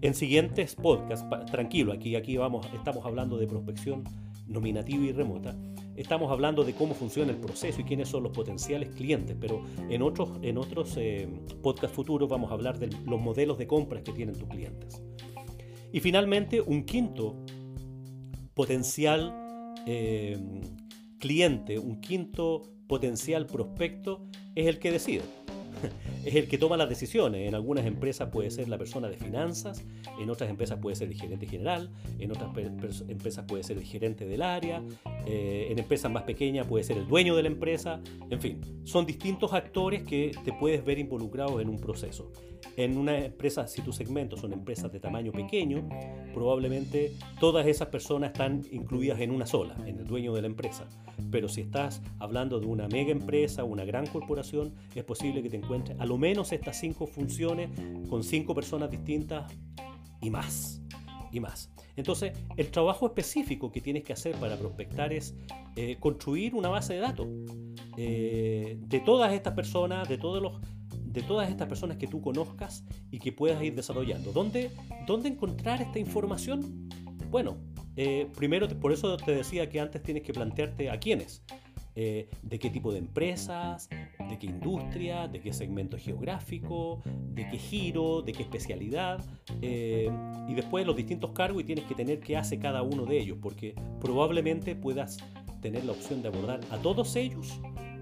en 0.01 0.13
siguientes 0.13 0.75
podcasts, 0.75 1.25
tranquilo, 1.51 1.93
aquí, 1.93 2.15
aquí 2.15 2.38
vamos, 2.38 2.67
estamos 2.74 3.05
hablando 3.05 3.38
de 3.38 3.48
prospección 3.48 4.03
nominativa 4.48 5.03
y 5.03 5.12
remota, 5.12 5.55
estamos 6.00 6.32
hablando 6.32 6.63
de 6.63 6.74
cómo 6.74 6.94
funciona 6.94 7.32
el 7.32 7.38
proceso 7.38 7.82
y 7.82 7.84
quiénes 7.84 8.08
son 8.08 8.24
los 8.24 8.32
potenciales 8.32 8.89
clientes, 8.96 9.36
pero 9.39 9.62
en 9.89 10.01
otros, 10.01 10.32
en 10.41 10.58
otros 10.58 10.96
eh, 10.98 11.27
podcasts 11.62 11.96
futuros 11.96 12.29
vamos 12.29 12.51
a 12.51 12.53
hablar 12.53 12.79
de 12.79 12.89
los 13.06 13.20
modelos 13.20 13.58
de 13.58 13.68
compras 13.68 14.01
que 14.03 14.13
tienen 14.13 14.36
tus 14.38 14.48
clientes. 14.48 15.03
Y 15.91 16.00
finalmente, 16.00 16.62
un 16.62 16.84
quinto 16.84 17.36
potencial 18.53 19.34
eh, 19.86 20.38
cliente, 21.20 21.77
un 21.77 22.00
quinto 22.00 22.62
potencial 22.88 23.46
prospecto 23.46 24.25
es 24.56 24.68
el 24.68 24.79
que 24.79 24.91
decide. 24.91 25.24
es 26.25 26.36
el 26.36 26.48
que 26.48 26.57
toma 26.57 26.77
las 26.77 26.89
decisiones. 26.89 27.48
En 27.48 27.55
algunas 27.55 27.86
empresas 27.86 28.29
puede 28.29 28.51
ser 28.51 28.67
la 28.67 28.77
persona 28.77 29.09
de 29.09 29.17
finanzas, 29.17 29.83
en 30.19 30.29
otras 30.29 30.50
empresas 30.50 30.79
puede 30.79 30.95
ser 30.95 31.09
el 31.09 31.15
gerente 31.15 31.48
general, 31.48 31.89
en 32.19 32.31
otras 32.31 32.50
empresas 33.07 33.45
puede 33.48 33.63
ser 33.63 33.77
el 33.77 33.83
gerente 33.83 34.25
del 34.25 34.41
área, 34.41 34.83
eh, 35.25 35.67
en 35.69 35.79
empresas 35.79 36.12
más 36.12 36.24
pequeñas 36.24 36.67
puede 36.67 36.83
ser 36.83 36.98
el 36.98 37.07
dueño 37.07 37.36
de 37.36 37.43
la 37.43 37.50
empresa. 37.50 38.01
En 38.29 38.39
fin, 38.39 38.62
son 38.83 39.05
distintos 39.05 39.53
actores 39.53 40.03
que 40.03 40.31
te 40.43 40.53
puedes 40.53 40.83
ver 40.83 41.00
involucrados 41.00 41.62
en 41.62 41.69
un 41.69 41.77
proceso. 41.77 42.31
En 42.75 42.98
una 42.98 43.18
empresa, 43.18 43.68
si 43.68 43.82
tus 43.82 43.96
segmentos 43.96 44.39
son 44.42 44.54
empresas 44.54 44.92
de 44.92 45.00
tamaño 45.00 45.32
pequeño, 45.32 45.88
probablemente 46.34 47.13
todas 47.39 47.68
esas 47.68 47.89
personas 47.89 48.32
están 48.32 48.63
incluidas 48.72 49.20
en 49.20 49.32
una 49.32 49.46
sola, 49.46 49.75
en 49.86 50.00
el 50.00 50.08
dueño 50.08 50.34
de 50.34 50.42
la 50.42 50.48
empresa. 50.48 50.88
Pero 51.32 51.48
si 51.48 51.62
estás 51.62 52.01
hablando 52.20 52.60
de 52.60 52.66
una 52.66 52.88
mega 52.88 53.12
empresa, 53.12 53.63
una 53.63 53.86
gran 53.86 54.06
corporación, 54.08 54.74
es 54.96 55.04
posible 55.04 55.44
que 55.44 55.50
te 55.50 55.58
encuentres 55.58 56.00
a 56.00 56.06
lo 56.06 56.18
menos 56.18 56.51
estas 56.51 56.80
cinco 56.80 57.08
funciones 57.08 57.70
con 58.10 58.24
cinco 58.24 58.56
personas 58.56 58.89
distintas 58.89 59.51
y 60.22 60.30
más. 60.30 60.82
Y 61.32 61.39
más. 61.39 61.70
Entonces, 61.96 62.32
el 62.58 62.72
trabajo 62.72 63.06
específico 63.06 63.72
que 63.72 63.82
tienes 63.82 64.04
que 64.04 64.13
hacer 64.13 64.36
para 64.38 64.58
prospectar 64.58 65.13
es 65.13 65.36
eh, 65.75 65.98
construir 66.00 66.56
una 66.56 66.70
base 66.70 66.94
de 66.94 67.00
datos 67.00 67.28
eh, 67.98 68.78
de 68.80 69.00
todas 69.01 69.34
estas 69.34 69.54
personas, 69.54 70.08
de 70.08 70.18
todos 70.18 70.42
los 70.42 70.60
de 71.12 71.22
todas 71.24 71.50
estas 71.50 71.68
personas 71.68 71.98
que 71.98 72.08
tú 72.08 72.22
conozcas 72.22 72.84
y 73.12 73.20
que 73.20 73.32
puedas 73.32 73.62
ir 73.63 73.75
desarrollando. 73.75 74.32
¿Dónde, 74.32 74.72
dónde 75.08 75.30
encontrar 75.30 75.82
esta 75.82 76.00
información? 76.00 76.89
Bueno, 77.32 77.58
eh, 77.96 78.28
primero, 78.36 78.68
por 78.68 78.92
eso 78.92 79.18
te 79.18 79.34
decía 79.34 79.70
que 79.70 79.80
antes 79.80 80.01
tienes 80.04 80.24
que 80.24 80.34
plantearte 80.34 80.89
a 80.89 81.00
quiénes. 81.00 81.44
Eh, 81.96 82.30
de 82.44 82.60
qué 82.60 82.70
tipo 82.70 82.94
de 82.94 83.00
empresas, 83.00 83.89
de 83.89 84.38
qué 84.39 84.46
industria, 84.46 85.28
de 85.28 85.42
qué 85.42 85.51
segmento 85.51 85.98
geográfico, 85.98 87.01
de 87.34 87.50
qué 87.50 87.58
giro, 87.58 88.22
de 88.22 88.32
qué 88.32 88.44
especialidad, 88.44 89.20
eh, 89.62 90.10
y 90.48 90.54
después 90.54 90.86
los 90.86 90.96
distintos 90.96 91.32
cargos 91.32 91.62
y 91.62 91.66
tienes 91.66 91.84
que 91.86 91.96
tener 91.96 92.22
qué 92.22 92.38
hace 92.38 92.58
cada 92.58 92.84
uno 92.84 93.06
de 93.06 93.20
ellos, 93.20 93.39
porque 93.42 93.75
probablemente 94.00 94.75
puedas 94.75 95.18
tener 95.62 95.84
la 95.84 95.92
opción 95.92 96.22
de 96.22 96.30
abordar 96.30 96.62
a 96.70 96.78
todos 96.78 97.18
ellos 97.18 97.60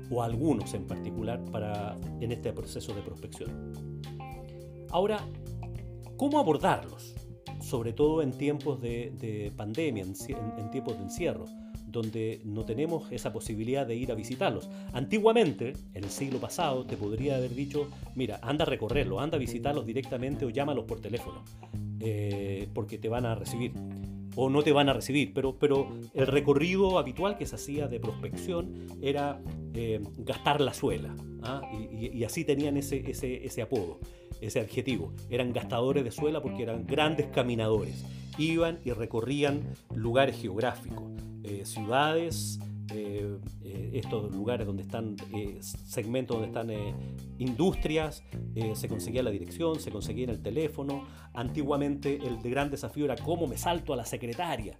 o 0.09 0.23
algunos 0.23 0.73
en 0.73 0.85
particular 0.85 1.43
para, 1.51 1.97
en 2.21 2.31
este 2.31 2.53
proceso 2.53 2.93
de 2.93 3.01
prospección. 3.01 3.73
Ahora, 4.89 5.19
¿cómo 6.15 6.39
abordarlos? 6.39 7.15
Sobre 7.61 7.93
todo 7.93 8.21
en 8.21 8.31
tiempos 8.31 8.81
de, 8.81 9.51
pandemia, 9.55 10.03
en 10.03 10.71
tiempos 10.71 10.97
de 10.97 11.03
encierro 11.03 11.45
donde 11.87 12.41
no 12.43 12.65
tenemos 12.65 13.11
esa 13.11 13.31
posibilidad 13.31 13.87
de 13.87 13.95
ir 13.95 14.11
a 14.11 14.15
visitarlos. 14.15 14.69
Antiguamente, 14.93 15.73
en 15.93 16.03
el 16.03 16.09
siglo 16.09 16.39
pasado, 16.39 16.85
te 16.85 16.97
podría 16.97 17.37
haber 17.37 17.55
dicho, 17.55 17.87
mira, 18.13 18.39
anda 18.43 18.65
a 18.65 18.67
recorrerlos, 18.67 19.21
anda 19.21 19.37
a 19.37 19.39
visitarlos 19.39 19.85
directamente 19.85 20.45
o 20.45 20.49
llámalos 20.49 20.85
por 20.85 20.99
teléfono, 20.99 21.43
eh, 21.99 22.67
porque 22.73 22.97
te 22.97 23.09
van 23.09 23.25
a 23.25 23.35
recibir 23.35 23.71
o 24.39 24.51
no 24.51 24.61
te 24.61 24.71
van 24.71 24.87
a 24.87 24.93
recibir, 24.93 25.33
pero, 25.33 25.57
pero 25.57 25.89
el 26.13 26.27
recorrido 26.27 26.99
habitual 26.99 27.37
que 27.37 27.47
se 27.47 27.55
hacía 27.55 27.87
de 27.87 27.99
prospección 27.99 28.85
era 29.01 29.41
eh, 29.73 29.99
gastar 30.19 30.61
la 30.61 30.75
suela, 30.75 31.15
¿ah? 31.41 31.61
y, 31.73 32.23
así 32.23 32.45
tenían 32.45 32.77
ese, 32.77 33.09
ese, 33.09 33.43
ese 33.43 33.63
apodo, 33.63 33.99
ese 34.39 34.59
adjetivo. 34.59 35.11
Eran 35.31 35.53
gastadores 35.53 36.03
de 36.03 36.11
suela 36.11 36.39
porque 36.41 36.61
eran 36.61 36.85
grandes 36.85 37.25
caminadores. 37.27 38.05
Iban 38.37 38.77
y 38.85 38.91
recorrían 38.91 39.61
lugares 39.95 40.39
geográficos. 40.39 41.03
Eh, 41.43 41.65
ciudades, 41.65 42.59
eh, 42.91 43.37
eh, 43.63 43.91
estos 43.93 44.33
lugares 44.33 44.65
donde 44.65 44.83
están 44.83 45.15
segmentos 45.61 46.37
donde 46.37 46.47
están 46.47 46.69
industrias, 47.37 48.23
se 48.73 48.87
conseguía 48.87 49.23
la 49.23 49.31
dirección, 49.31 49.79
se 49.79 49.91
conseguía 49.91 50.29
el 50.29 50.41
teléfono. 50.41 51.05
Antiguamente 51.33 52.19
el 52.25 52.37
gran 52.41 52.69
desafío 52.71 53.05
era 53.05 53.15
cómo 53.15 53.47
me 53.47 53.57
salto 53.57 53.93
a 53.93 53.95
la 53.95 54.05
secretaria. 54.05 54.79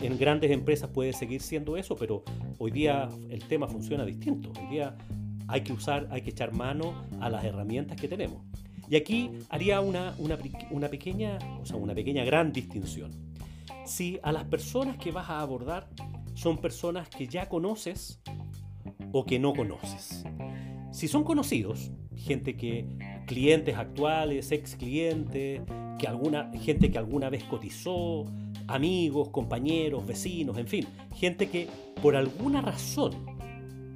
En 0.00 0.16
grandes 0.18 0.50
empresas 0.50 0.90
puede 0.90 1.12
seguir 1.12 1.40
siendo 1.40 1.76
eso, 1.76 1.96
pero 1.96 2.22
hoy 2.58 2.70
día 2.70 3.08
el 3.30 3.44
tema 3.44 3.66
funciona 3.66 4.04
distinto. 4.04 4.52
Hoy 4.60 4.66
día 4.68 4.96
hay 5.48 5.62
que 5.62 5.72
usar, 5.72 6.06
hay 6.10 6.22
que 6.22 6.30
echar 6.30 6.52
mano 6.52 7.06
a 7.20 7.28
las 7.30 7.44
herramientas 7.44 8.00
que 8.00 8.08
tenemos. 8.08 8.44
Y 8.88 8.96
aquí 8.96 9.30
haría 9.48 9.80
una, 9.80 10.14
una, 10.18 10.38
una 10.70 10.88
pequeña, 10.88 11.38
o 11.60 11.66
sea, 11.66 11.76
una 11.76 11.94
pequeña 11.94 12.24
gran 12.24 12.52
distinción 12.52 13.28
si 13.88 14.20
a 14.22 14.32
las 14.32 14.44
personas 14.44 14.98
que 14.98 15.10
vas 15.10 15.28
a 15.30 15.40
abordar 15.40 15.88
son 16.38 16.58
personas 16.58 17.08
que 17.08 17.26
ya 17.26 17.48
conoces 17.48 18.20
o 19.10 19.26
que 19.26 19.40
no 19.40 19.54
conoces. 19.54 20.24
Si 20.92 21.08
son 21.08 21.24
conocidos, 21.24 21.90
gente 22.14 22.56
que 22.56 22.86
clientes 23.26 23.76
actuales, 23.76 24.52
ex 24.52 24.76
clientes, 24.76 25.62
que 25.98 26.06
alguna 26.06 26.52
gente 26.52 26.92
que 26.92 26.98
alguna 26.98 27.28
vez 27.28 27.42
cotizó, 27.42 28.24
amigos, 28.68 29.30
compañeros, 29.30 30.06
vecinos, 30.06 30.58
en 30.58 30.68
fin, 30.68 30.86
gente 31.16 31.48
que 31.48 31.66
por 32.00 32.14
alguna 32.14 32.60
razón 32.60 33.14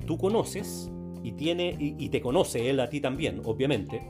tú 0.05 0.19
conoces 0.19 0.91
y 1.23 1.33
tiene 1.33 1.77
y, 1.79 2.09
te 2.09 2.21
conoce 2.21 2.69
él 2.69 2.81
a 2.81 2.91
ti 2.91 3.01
también, 3.01 3.41
obviamente, 3.45 4.03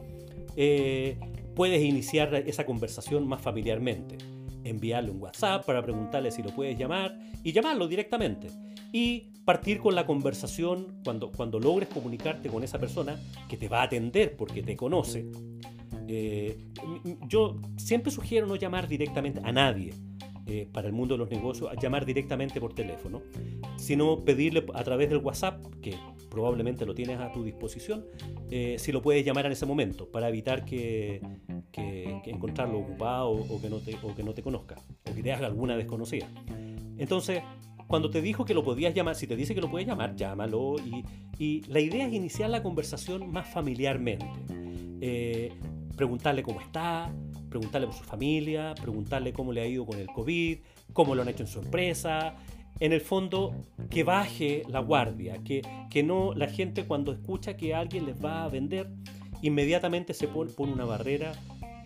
eh, 0.57 1.19
puedes 1.55 1.83
iniciar 1.85 2.35
esa 2.35 2.65
conversación 2.65 3.29
más 3.29 3.43
familiarmente 3.43 4.32
enviarle 4.65 5.11
un 5.11 5.21
WhatsApp 5.21 5.65
para 5.65 5.83
preguntarle 5.83 6.31
si 6.31 6.43
lo 6.43 6.51
puedes 6.51 6.79
llamar 6.79 7.19
y 7.43 7.53
llamarlo 7.53 7.89
directamente. 7.89 8.49
Y 8.93 9.33
partir 9.45 9.79
con 9.79 9.95
la 9.95 10.07
conversación 10.07 11.01
cuando, 11.05 11.33
cuando 11.33 11.59
logres 11.59 11.89
comunicarte 11.89 12.49
con 12.49 12.63
esa 12.63 12.79
persona 12.79 13.19
que 13.49 13.57
te 13.57 13.69
va 13.69 13.81
a 13.81 13.85
atender 13.85 14.37
porque 14.37 14.63
te 14.63 14.77
conoce. 14.77 15.27
Eh, 16.09 16.59
yo 17.27 17.61
siempre 17.77 18.11
sugiero 18.11 18.47
no 18.47 18.57
llamar 18.57 18.89
directamente 18.89 19.41
a 19.43 19.53
nadie 19.53 19.95
eh, 20.47 20.69
para 20.73 20.89
el 20.89 20.93
mundo 20.93 21.15
de 21.15 21.19
los 21.19 21.31
negocios, 21.31 21.71
llamar 21.81 22.05
directamente 22.05 22.61
por 22.61 22.75
teléfono, 22.75 23.23
sino 23.77 24.25
pedirle 24.25 24.67
a 24.75 24.83
través 24.83 25.09
del 25.09 25.19
WhatsApp, 25.19 25.65
que 25.81 25.95
probablemente 26.33 26.87
lo 26.87 26.95
tienes 26.95 27.21
a 27.21 27.31
tu 27.31 27.45
disposición, 27.45 28.07
eh, 28.51 28.77
si 28.79 28.91
lo 28.91 29.03
puedes 29.03 29.23
llamar 29.23 29.45
en 29.45 29.53
ese 29.53 29.67
momento, 29.67 30.11
para 30.11 30.31
evitar 30.31 30.65
que, 30.65 31.21
que, 31.71 32.23
encontrarlo 32.25 32.79
ocupado 32.79 33.33
o 33.33 33.61
que, 33.61 33.69
no 33.69 33.81
te, 33.81 33.99
o 34.03 34.15
que 34.15 34.23
no 34.23 34.33
te 34.33 34.43
conozca, 34.43 34.77
o 35.11 35.15
que 35.15 35.23
te 35.23 35.31
haga 35.31 35.47
alguna 35.47 35.77
desconocida. 35.77 36.27
Entonces, 36.97 37.43
cuando 37.87 38.09
te 38.09 38.23
dijo 38.23 38.47
que 38.47 38.55
lo 38.55 38.65
podías 38.65 38.95
llamar, 38.95 39.15
si 39.15 39.27
te 39.27 39.37
dice 39.37 39.55
que 39.55 39.61
lo 39.61 39.71
puedes 39.71 39.87
llamar, 39.87 40.17
llámalo. 40.17 40.77
Y, 40.79 41.05
y 41.39 41.61
la 41.69 41.81
idea 41.81 42.07
es 42.07 42.15
iniciar 42.15 42.49
la 42.49 42.63
conversación 42.63 43.31
más 43.31 43.47
familiarmente. 43.51 44.25
Eh, 45.03 45.53
preguntarle 45.95 46.43
cómo 46.43 46.63
está, 46.63 47.13
preguntarle 47.51 47.89
por 47.89 47.97
su 47.97 48.05
familia, 48.05 48.75
preguntarle 48.75 49.35
cómo 49.35 49.53
le 49.53 49.61
ha 49.61 49.67
ido 49.67 49.85
con 49.85 49.99
el 49.99 50.07
COVID, 50.07 50.61
cómo 50.95 51.15
lo 51.15 51.21
han 51.21 51.29
hecho 51.29 51.43
en 51.43 51.49
su 51.49 51.59
empresa. 51.59 52.37
En 52.83 52.93
el 52.93 53.01
fondo, 53.01 53.55
que 53.91 54.03
baje 54.03 54.65
la 54.69 54.81
guardia, 54.81 55.39
que, 55.45 55.63
que 55.89 56.03
no 56.03 56.35
la 56.35 56.49
gente 56.49 56.85
cuando 56.85 57.13
escucha 57.13 57.57
que 57.57 57.77
alguien 57.77 58.07
les 58.07 58.17
va 58.17 58.43
a 58.43 58.49
vender, 58.49 58.89
inmediatamente 59.41 60.15
se 60.15 60.27
pone, 60.27 60.51
una 60.59 60.85
barrera 60.85 61.31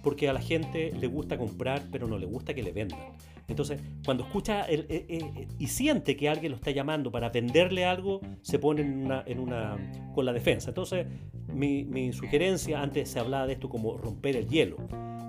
porque 0.03 0.27
a 0.27 0.33
la 0.33 0.41
gente 0.41 0.93
le 0.99 1.07
gusta 1.07 1.37
comprar, 1.37 1.83
pero 1.93 2.09
no 2.09 2.17
le 2.17 2.25
gusta 2.25 2.55
que 2.55 2.63
le 2.63 2.73
vendan. 2.73 2.99
Entonces, 3.47 3.79
cuando 4.07 4.25
escucha 4.25 4.65
eh, 4.71 4.87
eh, 4.89 5.49
y 5.59 5.67
siente 5.67 6.17
que 6.17 6.31
alguien 6.31 6.53
lo 6.53 6.57
está 6.57 6.71
llamando 6.71 7.11
para 7.11 7.29
venderle 7.29 7.85
algo, 7.85 8.23
se 8.41 8.59
pone 8.59 8.81
una 8.81 9.77
con 10.15 10.25
la 10.25 10.33
defensa. 10.33 10.71
Entonces, 10.71 11.07
mi, 11.53 11.85
mi, 11.85 12.11
sugerencia, 12.15 12.81
antes 12.81 13.11
se 13.11 13.21
hablaba 13.21 13.47
de 13.47 13.53
esto 13.53 13.69
como 13.69 13.99
romper 13.99 14.35
el 14.37 14.49
hielo, 14.49 14.79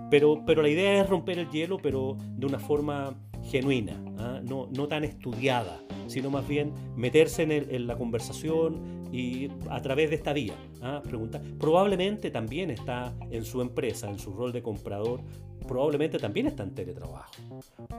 pero, 0.09 0.45
pero 0.45 0.61
la 0.61 0.69
idea 0.69 1.01
es 1.01 1.09
romper 1.09 1.39
el 1.39 1.49
hielo, 1.49 1.77
pero 1.77 2.15
de 2.37 2.45
una 2.45 2.57
forma 2.57 3.17
genuina, 3.47 4.01
¿ah? 4.19 4.41
no, 4.43 4.67
no 4.75 4.87
tan 4.87 5.03
estudiada, 5.03 5.79
sino 6.07 6.29
más 6.29 6.47
bien 6.47 6.73
meterse 6.95 7.43
en, 7.43 7.51
en, 7.51 7.87
la 7.87 7.97
conversación 7.97 9.07
y 9.11 9.49
a 9.69 9.81
través 9.81 10.09
de 10.09 10.15
esta 10.17 10.33
vía. 10.33 10.55
¿ah? 10.81 11.01
Preguntar. 11.03 11.41
Probablemente 11.59 12.31
también 12.31 12.71
está 12.71 13.13
en 13.31 13.43
su 13.43 13.61
empresa, 13.61 14.09
en 14.09 14.19
su 14.19 14.33
rol 14.33 14.51
de 14.51 14.61
comprador, 14.61 15.21
probablemente 15.67 16.17
también 16.17 16.47
está 16.47 16.63
en 16.63 16.73
teletrabajo. 16.73 17.31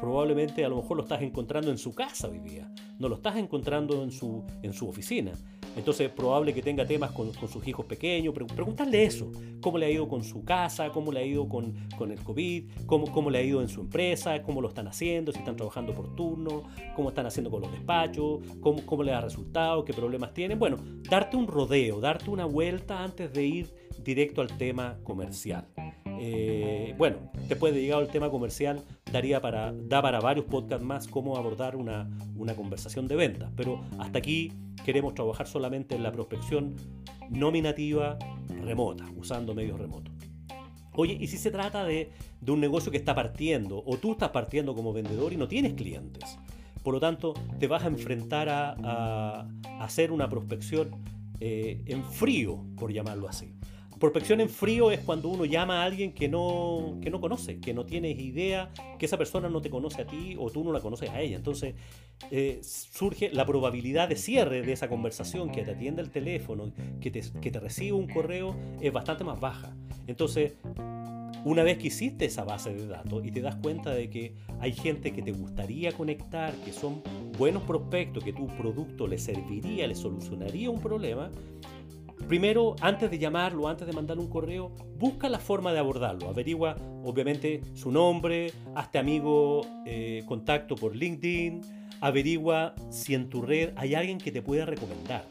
Probablemente 0.00 0.64
a 0.64 0.68
lo 0.68 0.76
mejor 0.76 0.96
lo 0.96 1.02
estás 1.04 1.22
encontrando 1.22 1.70
en 1.70 1.78
su 1.78 1.94
casa 1.94 2.28
hoy 2.28 2.40
día, 2.40 2.72
no 2.98 3.08
lo 3.08 3.16
estás 3.16 3.36
encontrando 3.36 4.02
en 4.02 4.10
su, 4.10 4.44
en 4.62 4.72
su 4.72 4.88
oficina. 4.88 5.32
Entonces 5.76 6.08
es 6.08 6.12
probable 6.12 6.52
que 6.52 6.60
tenga 6.60 6.84
temas 6.84 7.12
con, 7.12 7.32
sus 7.32 7.66
hijos 7.68 7.86
pequeños. 7.86 8.34
Preguntarle 8.34 9.04
eso. 9.04 9.30
¿Cómo 9.60 9.78
le 9.78 9.86
ha 9.86 9.90
ido 9.90 10.08
con 10.08 10.24
su 10.24 10.44
casa? 10.44 10.90
¿Cómo 10.90 11.12
le 11.12 11.20
ha 11.20 11.24
ido 11.24 11.48
con, 11.48 11.72
con 11.96 12.10
el 12.10 12.18
COVID? 12.20 12.64
¿Cómo, 12.86 13.12
¿Cómo, 13.12 13.30
le 13.30 13.38
ha 13.38 13.42
ido 13.42 13.62
en 13.62 13.68
su 13.68 13.82
empresa? 13.82 14.42
¿Cómo 14.42 14.60
lo 14.60 14.68
están 14.68 14.88
haciendo? 14.88 15.30
¿Si 15.30 15.38
están 15.38 15.54
trabajando 15.54 15.94
por 15.94 16.16
turno? 16.16 16.64
¿Cómo 16.96 17.10
están 17.10 17.26
haciendo 17.26 17.48
con 17.50 17.60
los 17.60 17.70
despachos? 17.70 18.40
¿Cómo, 18.60 18.84
cómo 18.84 19.04
le 19.04 19.12
ha 19.12 19.20
resultado? 19.20 19.84
¿Qué 19.84 19.92
problemas 19.92 20.34
tienen? 20.34 20.58
Bueno, 20.58 20.78
darte 21.08 21.36
un 21.36 21.46
rodeo, 21.46 22.00
darte 22.00 22.28
una 22.28 22.44
vuelta 22.44 23.04
antes 23.04 23.32
de 23.32 23.46
ir 23.46 23.87
directo 24.04 24.40
al 24.40 24.56
tema 24.56 24.98
comercial. 25.04 25.66
Eh, 26.20 26.94
bueno, 26.98 27.30
después 27.48 27.72
de 27.74 27.80
llegar 27.80 28.00
al 28.00 28.08
tema 28.08 28.30
comercial, 28.30 28.82
daría 29.12 29.40
para, 29.40 29.72
da 29.72 30.02
para 30.02 30.20
varios 30.20 30.46
podcasts 30.46 30.84
más 30.84 31.06
cómo 31.06 31.36
abordar 31.36 31.76
una, 31.76 32.10
una 32.36 32.54
conversación 32.54 33.06
de 33.06 33.16
ventas. 33.16 33.50
Pero 33.56 33.80
hasta 33.98 34.18
aquí 34.18 34.52
queremos 34.84 35.14
trabajar 35.14 35.46
solamente 35.46 35.94
en 35.94 36.02
la 36.02 36.12
prospección 36.12 36.74
nominativa 37.30 38.18
remota, 38.62 39.04
usando 39.16 39.54
medios 39.54 39.78
remotos. 39.78 40.12
Oye, 40.94 41.16
¿y 41.20 41.28
si 41.28 41.36
se 41.36 41.52
trata 41.52 41.84
de, 41.84 42.10
de, 42.40 42.52
un 42.52 42.60
negocio 42.60 42.90
que 42.90 42.98
está 42.98 43.14
partiendo 43.14 43.84
o 43.86 43.98
tú 43.98 44.12
estás 44.12 44.30
partiendo 44.30 44.74
como 44.74 44.92
vendedor 44.92 45.32
y 45.32 45.36
no 45.36 45.46
tienes 45.46 45.74
clientes? 45.74 46.38
Por 46.82 46.94
lo 46.94 47.00
tanto, 47.00 47.34
te 47.60 47.68
vas 47.68 47.84
a 47.84 47.86
enfrentar 47.86 48.48
a, 48.48 48.70
a, 48.82 49.48
hacer 49.80 50.10
una 50.10 50.28
prospección 50.28 50.90
eh, 51.38 51.82
en 51.86 52.02
frío, 52.02 52.64
por 52.76 52.92
llamarlo 52.92 53.28
así. 53.28 53.52
Prospección 53.98 54.40
en 54.40 54.48
frío 54.48 54.90
es 54.90 55.00
cuando 55.00 55.28
uno 55.28 55.44
llama 55.44 55.82
a 55.82 55.84
alguien 55.84 56.12
que 56.12 56.28
no, 56.28 56.98
que 57.02 57.10
no 57.10 57.20
conoce, 57.20 57.58
que 57.58 57.74
no 57.74 57.84
tienes 57.84 58.18
idea, 58.18 58.70
que 58.98 59.06
esa 59.06 59.18
persona 59.18 59.48
no 59.48 59.60
te 59.60 59.70
conoce 59.70 60.02
a 60.02 60.06
ti 60.06 60.36
o 60.38 60.50
tú 60.50 60.62
no 60.62 60.72
la 60.72 60.80
conoces 60.80 61.10
a 61.10 61.20
ella. 61.20 61.36
Entonces 61.36 61.74
eh, 62.30 62.60
surge 62.62 63.30
la 63.32 63.44
probabilidad 63.44 64.08
de 64.08 64.16
cierre 64.16 64.62
de 64.62 64.72
esa 64.72 64.88
conversación, 64.88 65.50
que 65.50 65.62
te 65.62 65.72
atienda 65.72 66.00
el 66.00 66.10
teléfono, 66.10 66.72
que 67.00 67.10
te, 67.10 67.22
que 67.40 67.50
te 67.50 67.58
reciba 67.58 67.96
un 67.96 68.06
correo, 68.06 68.54
es 68.80 68.92
bastante 68.92 69.24
más 69.24 69.40
baja. 69.40 69.74
Entonces, 70.06 70.54
una 71.44 71.62
vez 71.62 71.78
que 71.78 71.88
hiciste 71.88 72.24
esa 72.24 72.44
base 72.44 72.74
de 72.74 72.86
datos 72.86 73.24
y 73.24 73.30
te 73.30 73.40
das 73.40 73.56
cuenta 73.56 73.90
de 73.90 74.10
que 74.10 74.34
hay 74.60 74.72
gente 74.72 75.12
que 75.12 75.22
te 75.22 75.32
gustaría 75.32 75.92
conectar, 75.92 76.54
que 76.64 76.72
son 76.72 77.02
buenos 77.36 77.62
prospectos, 77.64 78.22
que 78.22 78.32
tu 78.32 78.46
producto 78.46 79.06
le 79.06 79.18
serviría, 79.18 79.86
le 79.86 79.94
solucionaría 79.94 80.70
un 80.70 80.80
problema, 80.80 81.30
Primero, 82.28 82.76
antes 82.82 83.10
de 83.10 83.18
llamarlo, 83.18 83.68
antes 83.68 83.86
de 83.86 83.94
mandar 83.94 84.18
un 84.18 84.28
correo, 84.28 84.70
busca 84.98 85.30
la 85.30 85.38
forma 85.38 85.72
de 85.72 85.78
abordarlo. 85.78 86.28
Averigua, 86.28 86.76
obviamente, 87.02 87.62
su 87.72 87.90
nombre, 87.90 88.52
hazte 88.74 88.98
amigo, 88.98 89.62
eh, 89.86 90.24
contacto 90.26 90.76
por 90.76 90.94
LinkedIn. 90.94 91.62
Averigua 92.02 92.74
si 92.90 93.14
en 93.14 93.30
tu 93.30 93.40
red 93.40 93.70
hay 93.76 93.94
alguien 93.94 94.18
que 94.18 94.30
te 94.30 94.42
pueda 94.42 94.66
recomendar 94.66 95.24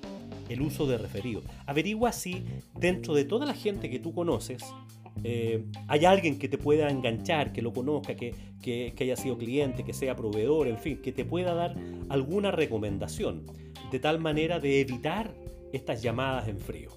el 0.50 0.60
uso 0.60 0.88
de 0.88 0.98
referido. 0.98 1.44
Averigua 1.68 2.12
si 2.12 2.44
dentro 2.74 3.14
de 3.14 3.26
toda 3.26 3.46
la 3.46 3.54
gente 3.54 3.92
que 3.92 4.00
tú 4.00 4.12
conoces, 4.12 4.64
eh, 5.24 5.66
hay 5.88 6.04
alguien 6.06 6.40
que 6.40 6.50
te 6.50 6.58
pueda 6.58 6.90
enganchar, 6.90 7.54
que 7.54 7.62
lo 7.62 7.74
conozca, 7.74 8.16
que, 8.16 8.34
que, 8.60 8.92
haya 9.00 9.16
sido 9.16 9.38
cliente, 9.38 9.84
que 9.84 9.94
sea 9.94 10.16
proveedor, 10.16 10.68
en 10.68 10.80
fin, 10.80 10.98
que 10.98 11.12
te 11.12 11.26
pueda 11.26 11.54
dar 11.54 11.76
alguna 12.10 12.50
recomendación, 12.50 13.46
de 13.92 14.00
tal 14.00 14.20
manera 14.20 14.60
de 14.60 14.82
evitar 14.82 15.32
estas 15.74 16.02
llamadas 16.02 16.48
en 16.48 16.60
frío. 16.60 16.90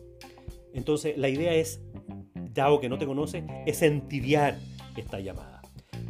Entonces 0.73 1.17
la 1.19 1.29
idea 1.29 1.55
es, 1.55 1.83
dado 2.55 2.81
que 2.81 2.89
no 2.89 2.99
te 2.99 3.07
conoce, 3.07 3.45
es 3.67 3.83
entibiar 3.83 4.59
esta 4.97 5.21
llamada. 5.21 5.63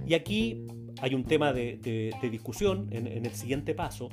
Y 0.07 0.15
aquí 0.15 0.67
hay 1.01 1.15
un 1.15 1.25
tema 1.25 1.53
de, 1.53 2.13
discusión 2.31 2.89
en, 2.91 3.07
el 3.07 3.33
siguiente 3.33 3.75
paso, 3.75 4.09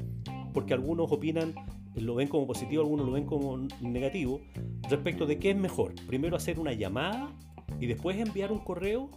porque 0.53 0.73
algunos 0.73 1.11
opinan, 1.11 1.53
lo 1.95 2.15
ven 2.15 2.27
como 2.27 2.47
positivo, 2.47 2.81
algunos 2.81 3.05
lo 3.05 3.11
ven 3.13 3.25
como 3.25 3.57
negativo, 3.81 4.41
respecto 4.89 5.25
de 5.25 5.39
qué 5.39 5.51
es 5.51 5.57
mejor. 5.57 5.93
Primero 6.07 6.35
hacer 6.35 6.59
una 6.59 6.73
llamada 6.73 7.35
y 7.79 7.87
después 7.87 8.17
enviar 8.17 8.51
un 8.51 8.59
correo 8.59 9.09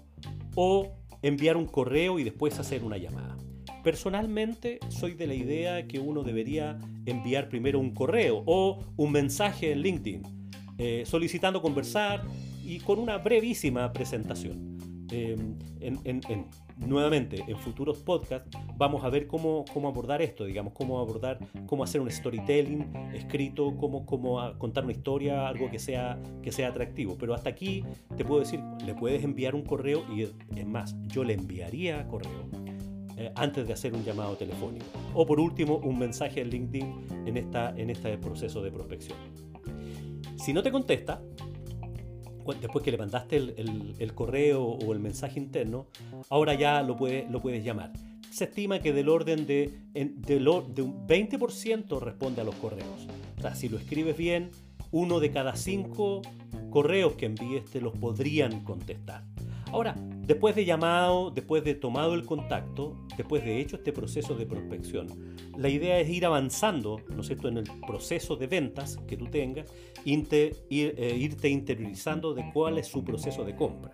o 0.55 0.89
enviar 1.23 1.57
un 1.57 1.67
correo 1.67 2.19
y 2.19 2.25
después 2.25 2.59
hacer 2.59 2.83
una 2.83 2.97
llamada. 2.97 3.37
Personalmente 3.83 4.79
soy 4.89 5.15
de 5.15 5.27
la 5.27 5.35
idea 5.35 5.87
que 5.87 5.99
uno 5.99 6.23
debería 6.23 6.79
enviar 7.07 7.49
primero 7.49 7.79
un 7.79 7.95
correo 7.95 8.43
o 8.47 8.85
un 8.97 9.13
mensaje 9.13 9.73
en 9.73 9.81
LinkedIn 9.81 10.23
eh, 10.79 11.05
solicitando 11.07 11.61
conversar 11.61 12.23
y 12.65 12.79
con 12.81 12.99
una 12.99 13.19
brevísima 13.19 13.93
presentación. 13.93 14.79
Em, 15.11 15.59
nuevamente, 16.79 17.43
en 17.47 17.57
futuros 17.59 17.99
podcasts 17.99 18.57
vamos 18.77 19.03
a 19.03 19.11
ver 19.11 19.27
cómo, 19.27 19.65
cómo, 19.73 19.89
abordar 19.89 20.23
esto, 20.23 20.45
digamos, 20.45 20.73
cómo 20.73 21.01
abordar, 21.01 21.39
cómo 21.67 21.83
hacer 21.83 22.01
un 22.01 22.11
storytelling 22.11 22.87
escrito, 23.13 23.77
cómo, 23.77 24.07
cómo 24.07 24.41
contar 24.59 24.85
una 24.85 24.93
historia, 24.93 25.49
algo 25.49 25.71
que 25.71 25.79
sea, 25.79 26.19
que 26.43 26.53
sea 26.53 26.69
atractivo. 26.69 27.17
Pero 27.19 27.35
hasta 27.35 27.51
aquí 27.51 27.85
te 28.17 28.25
puedo 28.25 28.41
decir, 28.41 28.61
le 28.87 28.95
puedes 28.95 29.25
enviar 29.25 29.55
un 29.55 29.63
correo 29.63 30.05
y 30.15 30.23
es 30.23 30.67
más, 30.67 30.97
yo 31.09 31.25
le 31.25 31.35
enviaría 31.35 32.07
correo 32.07 32.49
eh, 33.21 33.31
antes 33.35 33.67
de 33.67 33.75
hacer 33.75 33.93
un 33.93 34.03
llamado 34.03 34.35
telefónico. 34.35 34.87
O 35.13 35.27
por 35.27 35.39
último, 35.39 35.77
un 35.77 35.99
mensaje 35.99 36.41
en 36.41 36.49
LinkedIn 36.49 37.27
en, 37.27 37.37
esta, 37.37 37.69
en 37.77 37.91
este 37.91 38.17
proceso 38.17 38.63
de 38.63 38.73
prospección. 38.73 39.19
Si 40.39 40.55
no 40.55 40.63
te 40.63 40.73
contesta, 40.73 41.21
después 42.63 42.83
que 42.83 42.91
le 42.91 42.97
mandaste 42.97 43.37
el, 43.37 43.95
el, 43.99 44.15
correo 44.15 44.63
o 44.65 44.93
el 44.95 45.01
mensaje 45.01 45.39
interno, 45.39 45.87
ahora 46.31 46.55
ya 46.55 46.83
lo, 46.83 46.97
puede, 46.97 47.27
lo 47.29 47.43
puedes 47.43 47.63
llamar. 47.63 47.93
Se 48.31 48.45
estima 48.45 48.79
que 48.79 48.95
del 48.95 49.11
orden 49.11 49.47
de, 49.47 49.71
de, 49.93 50.39
de 50.39 50.83
un 50.83 51.07
20% 51.07 52.01
responde 52.01 52.41
a 52.41 52.45
los 52.45 52.55
correos. 52.55 53.07
O 53.37 53.43
sea, 53.43 53.55
si 53.55 53.69
lo 53.69 53.77
escribes 53.77 54.17
bien, 54.17 54.51
uno 54.93 55.21
de 55.21 55.31
cada 55.31 55.57
cinco 55.57 56.23
correos 56.71 57.17
que 57.17 57.27
envíes 57.27 57.67
te 57.67 57.83
los 57.83 57.93
podrían 57.99 58.65
contestar. 58.65 59.25
Ahora, 59.73 59.95
después 60.27 60.57
de 60.57 60.65
llamado, 60.65 61.31
después 61.31 61.63
de 61.65 61.75
tomado 61.75 62.15
el 62.15 62.25
contacto, 62.25 62.97
después 63.17 63.45
de 63.45 63.61
hecho 63.61 63.77
este 63.77 63.93
proceso 63.93 64.35
de 64.35 64.47
prospección, 64.47 65.07
la 65.57 65.69
idea 65.69 65.99
es 66.01 66.09
ir 66.09 66.27
avanzando, 66.27 67.01
¿no 67.09 67.21
es 67.21 67.27
cierto?, 67.29 67.49
en 67.49 67.59
el 67.59 67.65
proceso 67.87 68.37
de 68.37 68.47
ventas 68.47 68.99
que 69.07 69.17
tú 69.17 69.27
tengas, 69.27 69.73
irte, 70.05 70.57
eh, 70.71 71.17
irte 71.17 71.49
interiorizando 71.49 72.35
de 72.35 72.51
cuál 72.53 72.79
es 72.79 72.89
su 72.89 73.05
proceso 73.05 73.45
de 73.45 73.55
compra. 73.55 73.93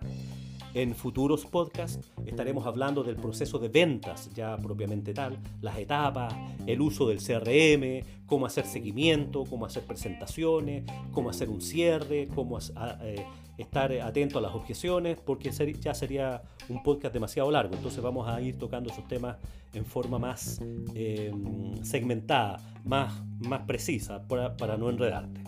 En 0.77 0.93
futuros 0.93 1.43
podcasts 1.43 2.07
estaremos 2.23 2.67
hablando 2.67 3.01
del 3.01 3.15
proceso 3.15 3.57
de 3.57 3.67
ventas 3.67 4.29
ya 4.35 4.55
propiamente 4.57 5.11
tal, 5.11 5.39
las 5.59 5.75
etapas, 5.79 6.31
el 6.67 6.81
uso 6.81 7.07
del 7.07 7.17
CRM, 7.17 8.05
cómo 8.27 8.45
hacer 8.45 8.67
seguimiento, 8.67 9.43
cómo 9.45 9.65
hacer 9.65 9.81
presentaciones, 9.85 10.83
cómo 11.13 11.31
hacer 11.31 11.49
un 11.49 11.61
cierre, 11.61 12.27
cómo 12.27 12.59
eh, 13.01 13.25
estar 13.57 13.91
atento 13.91 14.37
a 14.37 14.41
las 14.43 14.53
objeciones, 14.53 15.17
porque 15.19 15.49
ya 15.49 15.95
sería 15.95 16.43
un 16.69 16.83
podcast 16.83 17.11
demasiado 17.11 17.49
largo. 17.49 17.73
Entonces 17.73 18.03
vamos 18.03 18.27
a 18.27 18.39
ir 18.39 18.59
tocando 18.59 18.91
esos 18.91 19.07
temas 19.07 19.37
en 19.73 19.83
forma 19.83 20.19
más 20.19 20.61
em, 20.93 21.83
segmentada, 21.83 22.59
más, 22.85 23.19
más 23.39 23.61
precisa, 23.61 24.27
para, 24.27 24.55
para 24.55 24.77
no 24.77 24.91
enredarte. 24.91 25.41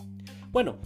Bueno, 0.50 0.78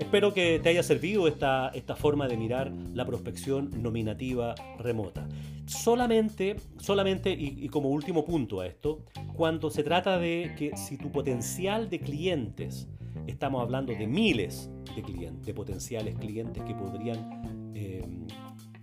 Espero 0.00 0.32
que 0.32 0.58
te 0.58 0.70
haya 0.70 0.82
servido 0.82 1.28
esta, 1.28 1.68
esta 1.68 1.94
forma 1.94 2.26
de 2.26 2.36
mirar 2.36 2.72
la 2.94 3.04
prospección 3.04 3.70
nominativa 3.82 4.54
remota. 4.78 5.28
Solamente, 5.66 6.56
solamente 6.78 7.30
y, 7.30 7.68
como 7.68 7.90
último 7.90 8.24
punto 8.24 8.60
a 8.60 8.66
esto, 8.66 9.04
cuando 9.36 9.70
se 9.70 9.84
trata 9.84 10.18
de 10.18 10.54
que 10.58 10.74
si 10.76 10.96
tu 10.96 11.12
potencial 11.12 11.90
de 11.90 12.00
clientes, 12.00 12.88
estamos 13.26 13.62
hablando 13.62 13.92
de 13.92 14.06
miles 14.06 14.70
de 14.96 15.02
clientes, 15.02 15.46
de 15.46 15.54
potenciales 15.54 16.16
clientes 16.16 16.62
que 16.64 16.74
podrían 16.74 17.72
eh, 17.74 18.02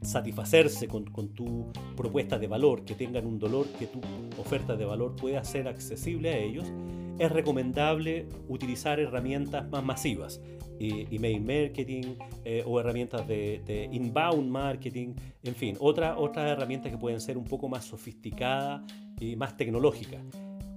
satisfacerse 0.01 0.87
con, 0.87 1.05
tu 1.33 1.71
propuesta 1.95 2.37
de 2.37 2.47
valor, 2.47 2.85
que 2.85 2.95
tengan 2.95 3.25
un 3.25 3.39
dolor, 3.39 3.67
que 3.79 3.87
tu 3.87 3.99
oferta 4.39 4.75
de 4.75 4.85
valor 4.85 5.15
pueda 5.15 5.43
ser 5.43 5.67
accesible 5.67 6.29
a 6.29 6.37
ellos, 6.37 6.71
es 7.19 7.31
recomendable 7.31 8.27
utilizar 8.47 8.99
herramientas 8.99 9.67
más 9.69 9.83
masivas, 9.83 10.41
email 10.79 11.41
marketing 11.41 12.15
eh, 12.45 12.63
o 12.65 12.79
herramientas 12.79 13.27
de, 13.27 13.89
inbound 13.91 14.49
marketing, 14.49 15.13
en 15.43 15.55
fin, 15.55 15.75
otras 15.79 16.15
herramientas 16.37 16.91
que 16.91 16.97
pueden 16.97 17.19
ser 17.19 17.37
un 17.37 17.45
poco 17.45 17.67
más 17.67 17.85
sofisticadas 17.85 18.81
y 19.19 19.35
más 19.35 19.57
tecnológicas. 19.57 20.21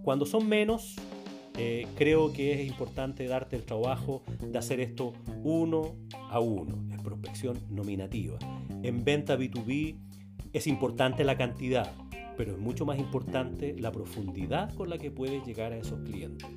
Cuando 0.03 0.25
son 0.25 0.49
menos, 0.49 0.97
eh, 1.57 1.87
creo 1.97 2.33
que 2.33 2.55
es 2.55 2.67
importante 2.67 3.27
darte 3.27 3.57
el 3.57 3.65
trabajo 3.65 4.23
de 4.41 4.59
hacer 4.59 4.81
esto 4.81 5.13
uno 5.43 5.97
a 6.31 6.41
uno, 6.41 6.85
es 6.93 7.01
prospección 7.03 7.59
nominativa. 7.69 8.39
En 8.83 9.05
venta 9.05 9.37
B2B 9.37 9.97
es 10.53 10.67
importante 10.67 11.25
la 11.25 11.37
cantidad, 11.37 11.93
pero 12.37 12.53
es 12.53 12.59
mucho 12.59 12.87
más 12.87 12.99
importante 12.99 13.75
la 13.79 13.93
profundidad 13.93 14.75
con 14.75 14.89
la 14.91 14.99
que 14.99 15.11
puedes 15.11 15.45
llegar 15.45 15.73
a 15.73 15.77
esos 15.77 16.01
clientes. 16.01 16.49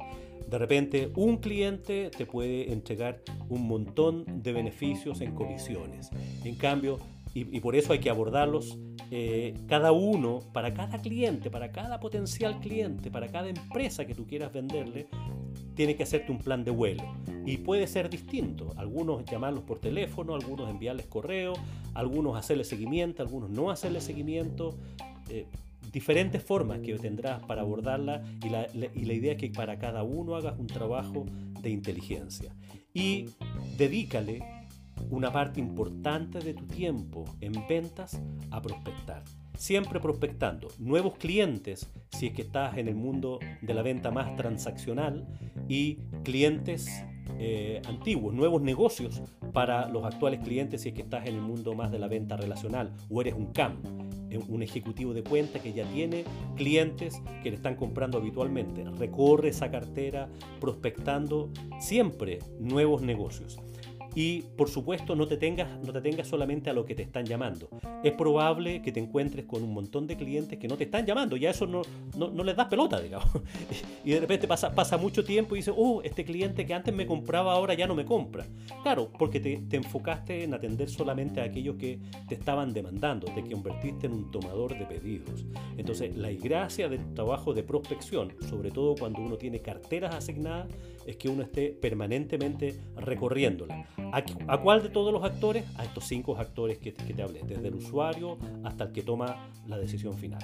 De 0.49 0.57
repente, 0.57 1.11
un 1.15 1.37
cliente 1.37 2.11
te 2.15 2.25
puede 2.25 2.71
entregar 2.71 3.21
un 3.49 3.67
montón 3.67 4.25
de 4.43 4.53
beneficios 4.53 5.21
en 5.21 5.33
comisiones. 5.33 6.09
En 6.43 6.55
cambio, 6.55 6.99
y, 7.33 7.59
por 7.61 7.75
eso 7.75 7.93
hay 7.93 7.99
que 7.99 8.11
abordarlos 8.11 8.77
eh, 9.11 9.53
cada 9.67 9.91
uno, 9.91 10.39
para 10.53 10.73
cada 10.73 11.01
cliente, 11.01 11.49
para 11.49 11.71
cada 11.71 11.99
potencial 11.99 12.59
cliente, 12.59 13.11
para 13.11 13.29
cada 13.29 13.49
empresa 13.49 14.05
que 14.05 14.15
tú 14.15 14.25
quieras 14.25 14.51
venderle, 14.53 15.07
tiene 15.75 15.95
que 15.95 16.03
hacerte 16.03 16.31
un 16.31 16.39
plan 16.39 16.63
de 16.63 16.71
vuelo. 16.71 17.03
Y 17.45 17.57
puede 17.57 17.87
ser 17.87 18.09
distinto. 18.09 18.73
Algunos 18.77 19.25
llamarlos 19.25 19.63
por 19.63 19.79
teléfono, 19.79 20.35
algunos 20.35 20.69
enviarles 20.69 21.07
correo, 21.07 21.53
algunos 21.93 22.37
hacerle 22.37 22.63
seguimiento, 22.63 23.21
algunos 23.21 23.49
no 23.49 23.69
hacerle 23.69 24.01
seguimiento. 24.01 24.75
Eh, 25.29 25.45
diferentes 25.91 26.41
formas 26.41 26.79
que 26.79 26.97
tendrás 26.97 27.43
para 27.43 27.61
abordarla 27.61 28.23
y 28.43 28.49
la, 28.49 28.67
y 28.73 29.05
la 29.05 29.13
idea 29.13 29.33
es 29.33 29.37
que 29.37 29.49
para 29.49 29.77
cada 29.77 30.03
uno 30.03 30.35
hagas 30.35 30.57
un 30.57 30.67
trabajo 30.67 31.25
de 31.61 31.69
inteligencia. 31.69 32.53
Y 32.93 33.25
dedícale 33.77 34.43
una 35.09 35.31
parte 35.31 35.59
importante 35.59 36.39
de 36.39 36.53
tu 36.53 36.65
tiempo 36.65 37.25
en 37.41 37.53
ventas 37.67 38.21
a 38.51 38.61
prospectar. 38.61 39.23
Siempre 39.57 39.99
prospectando 39.99 40.69
nuevos 40.79 41.15
clientes 41.15 41.89
si 42.11 42.27
es 42.27 42.33
que 42.33 42.41
estás 42.41 42.77
en 42.77 42.87
el 42.87 42.95
mundo 42.95 43.39
de 43.61 43.73
la 43.73 43.81
venta 43.81 44.11
más 44.11 44.35
transaccional 44.35 45.27
y 45.67 45.95
clientes 46.23 46.89
eh, 47.39 47.81
antiguos, 47.87 48.33
nuevos 48.33 48.61
negocios 48.61 49.21
para 49.53 49.87
los 49.87 50.03
actuales 50.03 50.39
clientes 50.41 50.81
si 50.81 50.89
es 50.89 50.95
que 50.95 51.01
estás 51.01 51.27
en 51.27 51.35
el 51.35 51.41
mundo 51.41 51.73
más 51.73 51.91
de 51.91 51.99
la 51.99 52.07
venta 52.07 52.35
relacional 52.35 52.93
o 53.09 53.21
eres 53.21 53.33
un 53.33 53.53
CAM, 53.53 53.77
eh, 54.29 54.39
un 54.49 54.63
ejecutivo 54.63 55.13
de 55.13 55.23
cuenta 55.23 55.59
que 55.59 55.73
ya 55.73 55.85
tiene 55.85 56.25
clientes 56.55 57.21
que 57.41 57.49
le 57.49 57.55
están 57.55 57.75
comprando 57.75 58.17
habitualmente. 58.17 58.83
Recorre 58.97 59.49
esa 59.49 59.71
cartera 59.71 60.29
prospectando 60.59 61.49
siempre 61.79 62.39
nuevos 62.59 63.01
negocios. 63.01 63.59
Y 64.15 64.41
por 64.41 64.69
supuesto 64.69 65.15
no 65.15 65.27
te, 65.27 65.37
tengas, 65.37 65.67
no 65.85 65.91
te 65.91 66.01
tengas 66.01 66.27
solamente 66.27 66.69
a 66.69 66.73
lo 66.73 66.85
que 66.85 66.95
te 66.95 67.03
están 67.03 67.25
llamando. 67.25 67.69
Es 68.03 68.13
probable 68.13 68.81
que 68.81 68.91
te 68.91 68.99
encuentres 68.99 69.45
con 69.45 69.63
un 69.63 69.73
montón 69.73 70.07
de 70.07 70.15
clientes 70.15 70.59
que 70.59 70.67
no 70.67 70.77
te 70.77 70.85
están 70.85 71.05
llamando, 71.05 71.35
ya 71.37 71.49
eso 71.49 71.65
no, 71.65 71.81
no, 72.17 72.43
les 72.43 72.55
das 72.55 72.67
pelota, 72.67 72.99
digamos. 72.99 73.29
Y 74.05 74.11
de 74.11 74.19
repente 74.19 74.47
pasa, 74.47 74.75
pasa 74.75 74.97
mucho 74.97 75.23
tiempo 75.23 75.55
y 75.55 75.59
dices, 75.59 75.73
oh, 75.75 76.01
este 76.03 76.25
cliente 76.25 76.65
que 76.65 76.73
antes 76.73 76.93
me 76.93 77.05
compraba 77.05 77.53
ahora 77.53 77.73
ya 77.73 77.87
no 77.87 77.95
me 77.95 78.03
compra. 78.03 78.45
Claro, 78.81 79.09
porque 79.17 79.39
te, 79.39 79.57
te 79.69 79.77
enfocaste 79.77 80.43
en 80.43 80.53
atender 80.53 80.89
solamente 80.89 81.39
a 81.39 81.45
aquellos 81.45 81.77
que 81.77 81.99
te 82.27 82.35
estaban 82.35 82.73
demandando, 82.73 83.27
te 83.33 83.41
convertiste 83.49 84.07
en 84.07 84.13
un 84.13 84.31
tomador 84.31 84.77
de 84.77 84.85
pedidos. 84.85 85.45
Entonces, 85.77 86.15
la 86.17 86.31
gracia 86.31 86.89
del 86.89 87.13
trabajo 87.13 87.53
de 87.53 87.63
prospección, 87.63 88.33
sobre 88.49 88.71
todo 88.71 88.95
cuando 88.95 89.21
uno 89.21 89.37
tiene 89.37 89.61
carteras 89.61 90.15
asignadas, 90.15 90.67
es 91.05 91.17
que 91.17 91.29
uno 91.29 91.43
esté 91.43 91.69
permanentemente 91.69 92.79
recorriéndola. 92.95 93.85
¿A, 94.47 94.57
cuál 94.59 94.83
de 94.83 94.89
todos 94.89 95.13
los 95.13 95.23
actores? 95.23 95.65
A 95.77 95.83
estos 95.83 96.05
cinco 96.05 96.37
actores 96.37 96.77
que, 96.77 96.91
te 96.91 97.21
hablé, 97.21 97.41
desde 97.45 97.67
el 97.67 97.75
usuario 97.75 98.37
hasta 98.63 98.85
el 98.85 98.91
que 98.91 99.01
toma 99.01 99.49
la 99.67 99.77
decisión 99.77 100.13
final. 100.13 100.41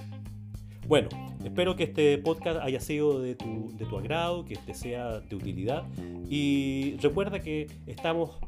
Bueno, 0.87 1.09
espero 1.43 1.75
que 1.75 1.83
este 1.83 2.17
podcast 2.17 2.61
haya 2.61 2.79
sido 2.79 3.21
de 3.21 3.35
tu, 3.35 3.69
de 3.77 3.85
tu, 3.85 3.97
agrado, 3.97 4.43
que 4.43 4.55
este 4.55 4.73
sea 4.73 5.19
de 5.19 5.35
utilidad 5.35 5.83
y 6.27 6.95
recuerda 6.99 7.39
que 7.41 7.67
estamos 7.85 8.39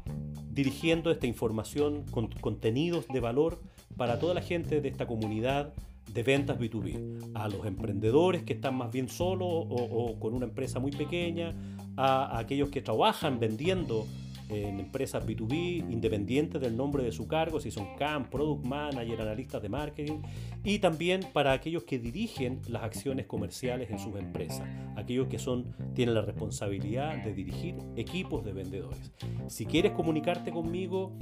dirigiendo 0.50 1.10
esta 1.10 1.26
información 1.26 2.04
con 2.10 2.28
contenidos 2.28 3.06
de 3.08 3.20
valor 3.20 3.60
para 3.96 4.18
toda 4.18 4.34
la 4.34 4.42
gente 4.42 4.80
de 4.80 4.88
esta 4.88 5.06
comunidad 5.06 5.72
de 6.12 6.22
ventas 6.22 6.58
B2B, 6.58 7.32
a 7.34 7.48
los 7.48 7.64
emprendedores 7.64 8.42
que 8.42 8.52
están 8.52 8.76
más 8.76 8.90
bien 8.92 9.08
solos 9.08 9.48
o, 9.48 10.16
con 10.18 10.34
una 10.34 10.46
empresa 10.46 10.78
muy 10.78 10.90
pequeña, 10.90 11.54
a 11.96 12.38
aquellos 12.38 12.70
que 12.70 12.82
trabajan 12.82 13.38
vendiendo 13.38 14.06
en 14.48 14.80
empresas 14.80 15.26
B2B, 15.26 15.90
independientes 15.90 16.60
del 16.60 16.76
nombre 16.76 17.02
de 17.02 17.12
su 17.12 17.26
cargo, 17.26 17.60
si 17.60 17.70
son 17.70 17.96
CAM, 17.96 18.28
Product 18.28 18.64
Manager, 18.66 19.20
analistas 19.20 19.62
de 19.62 19.68
marketing, 19.68 20.18
y 20.62 20.78
también 20.78 21.20
para 21.32 21.52
aquellos 21.52 21.84
que 21.84 21.98
dirigen 21.98 22.60
las 22.68 22.82
acciones 22.82 23.26
comerciales 23.26 23.90
en 23.90 23.98
sus 23.98 24.16
empresas, 24.16 24.68
aquellos 24.96 25.28
que 25.28 25.38
son, 25.38 25.74
tienen 25.94 26.14
la 26.14 26.22
responsabilidad 26.22 27.24
de 27.24 27.34
dirigir 27.34 27.76
equipos 27.96 28.44
de 28.44 28.52
vendedores. 28.52 29.12
Si 29.48 29.64
quieres 29.64 29.92
comunicarte 29.92 30.50
conmigo, 30.50 31.12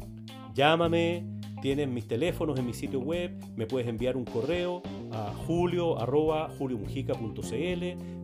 llámame, 0.54 1.24
tienes 1.60 1.88
mis 1.88 2.06
teléfonos 2.06 2.58
en 2.58 2.66
mi 2.66 2.72
sitio 2.72 3.00
web, 3.00 3.32
me 3.56 3.66
puedes 3.66 3.88
enviar 3.88 4.16
un 4.16 4.24
correo 4.24 4.82
a 5.12 5.32
julio 5.46 5.98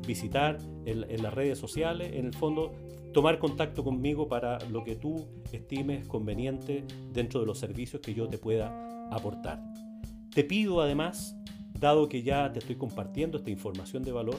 visitar 0.07 0.59
en 0.85 1.23
las 1.23 1.35
redes 1.35 1.59
sociales, 1.59 2.13
en 2.15 2.27
el 2.27 2.35
fondo 2.35 2.73
tomar 3.13 3.39
contacto 3.39 3.83
conmigo 3.83 4.29
para 4.29 4.59
lo 4.71 4.85
que 4.85 4.95
tú 4.95 5.27
estimes 5.53 6.07
conveniente 6.07 6.85
dentro 7.13 7.41
de 7.41 7.47
los 7.47 7.59
servicios 7.59 8.03
que 8.03 8.15
yo 8.15 8.29
te 8.29 8.39
pueda 8.39 9.09
aportar. 9.11 9.63
Te 10.35 10.45
pido 10.45 10.83
además, 10.83 11.35
dado 11.81 12.09
que 12.09 12.23
ya 12.23 12.53
te 12.53 12.59
estoy 12.59 12.77
compartiendo 12.77 13.39
esta 13.39 13.51
información 13.51 14.03
de 14.03 14.13
valor, 14.13 14.37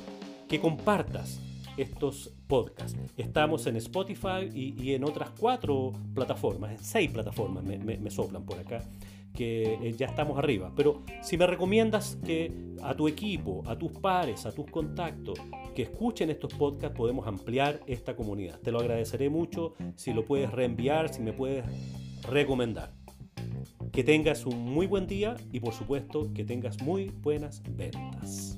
que 0.47 0.59
compartas 0.59 1.39
estos 1.77 2.33
podcasts. 2.47 2.97
Estamos 3.15 3.65
en 3.67 3.77
Spotify 3.77 4.49
y, 4.53 4.93
en 4.93 5.03
otras 5.03 5.29
cuatro 5.39 5.93
plataformas, 6.13 6.71
en 6.71 6.83
seis 6.83 7.11
plataformas 7.11 7.63
me, 7.63 7.77
me 7.77 8.09
soplan 8.09 8.43
por 8.43 8.59
acá 8.59 8.83
que 9.37 9.75
eh, 9.75 9.93
ya 9.95 10.07
estamos 10.07 10.37
arriba. 10.37 10.73
Pero 10.75 11.03
si 11.21 11.37
me 11.37 11.47
recomiendas 11.47 12.17
que 12.25 12.51
a 12.81 12.95
tu 12.95 13.07
equipo, 13.07 13.63
a 13.67 13.77
tus 13.77 13.91
pares, 13.91 14.45
a 14.45 14.51
tus 14.51 14.65
contactos, 14.69 15.39
que 15.75 15.83
escuchen 15.83 16.29
estos 16.31 16.53
podcasts, 16.55 16.97
podemos 16.97 17.27
ampliar 17.27 17.79
esta 17.85 18.15
comunidad. 18.15 18.59
Te 18.59 18.71
lo 18.71 18.79
agradeceré 18.79 19.29
mucho 19.29 19.75
si 19.95 20.11
lo 20.11 20.25
puedes 20.25 20.51
reenviar, 20.51 21.13
si 21.13 21.21
me 21.21 21.31
puedes 21.31 21.63
recomendar. 22.23 22.91
Que 23.91 24.03
tengas 24.03 24.45
un 24.45 24.59
muy 24.59 24.87
buen 24.87 25.07
día 25.07 25.35
y 25.51 25.59
por 25.59 25.73
supuesto 25.73 26.33
que 26.33 26.43
tengas 26.43 26.81
muy 26.81 27.11
buenas 27.21 27.61
ventas. 27.69 28.57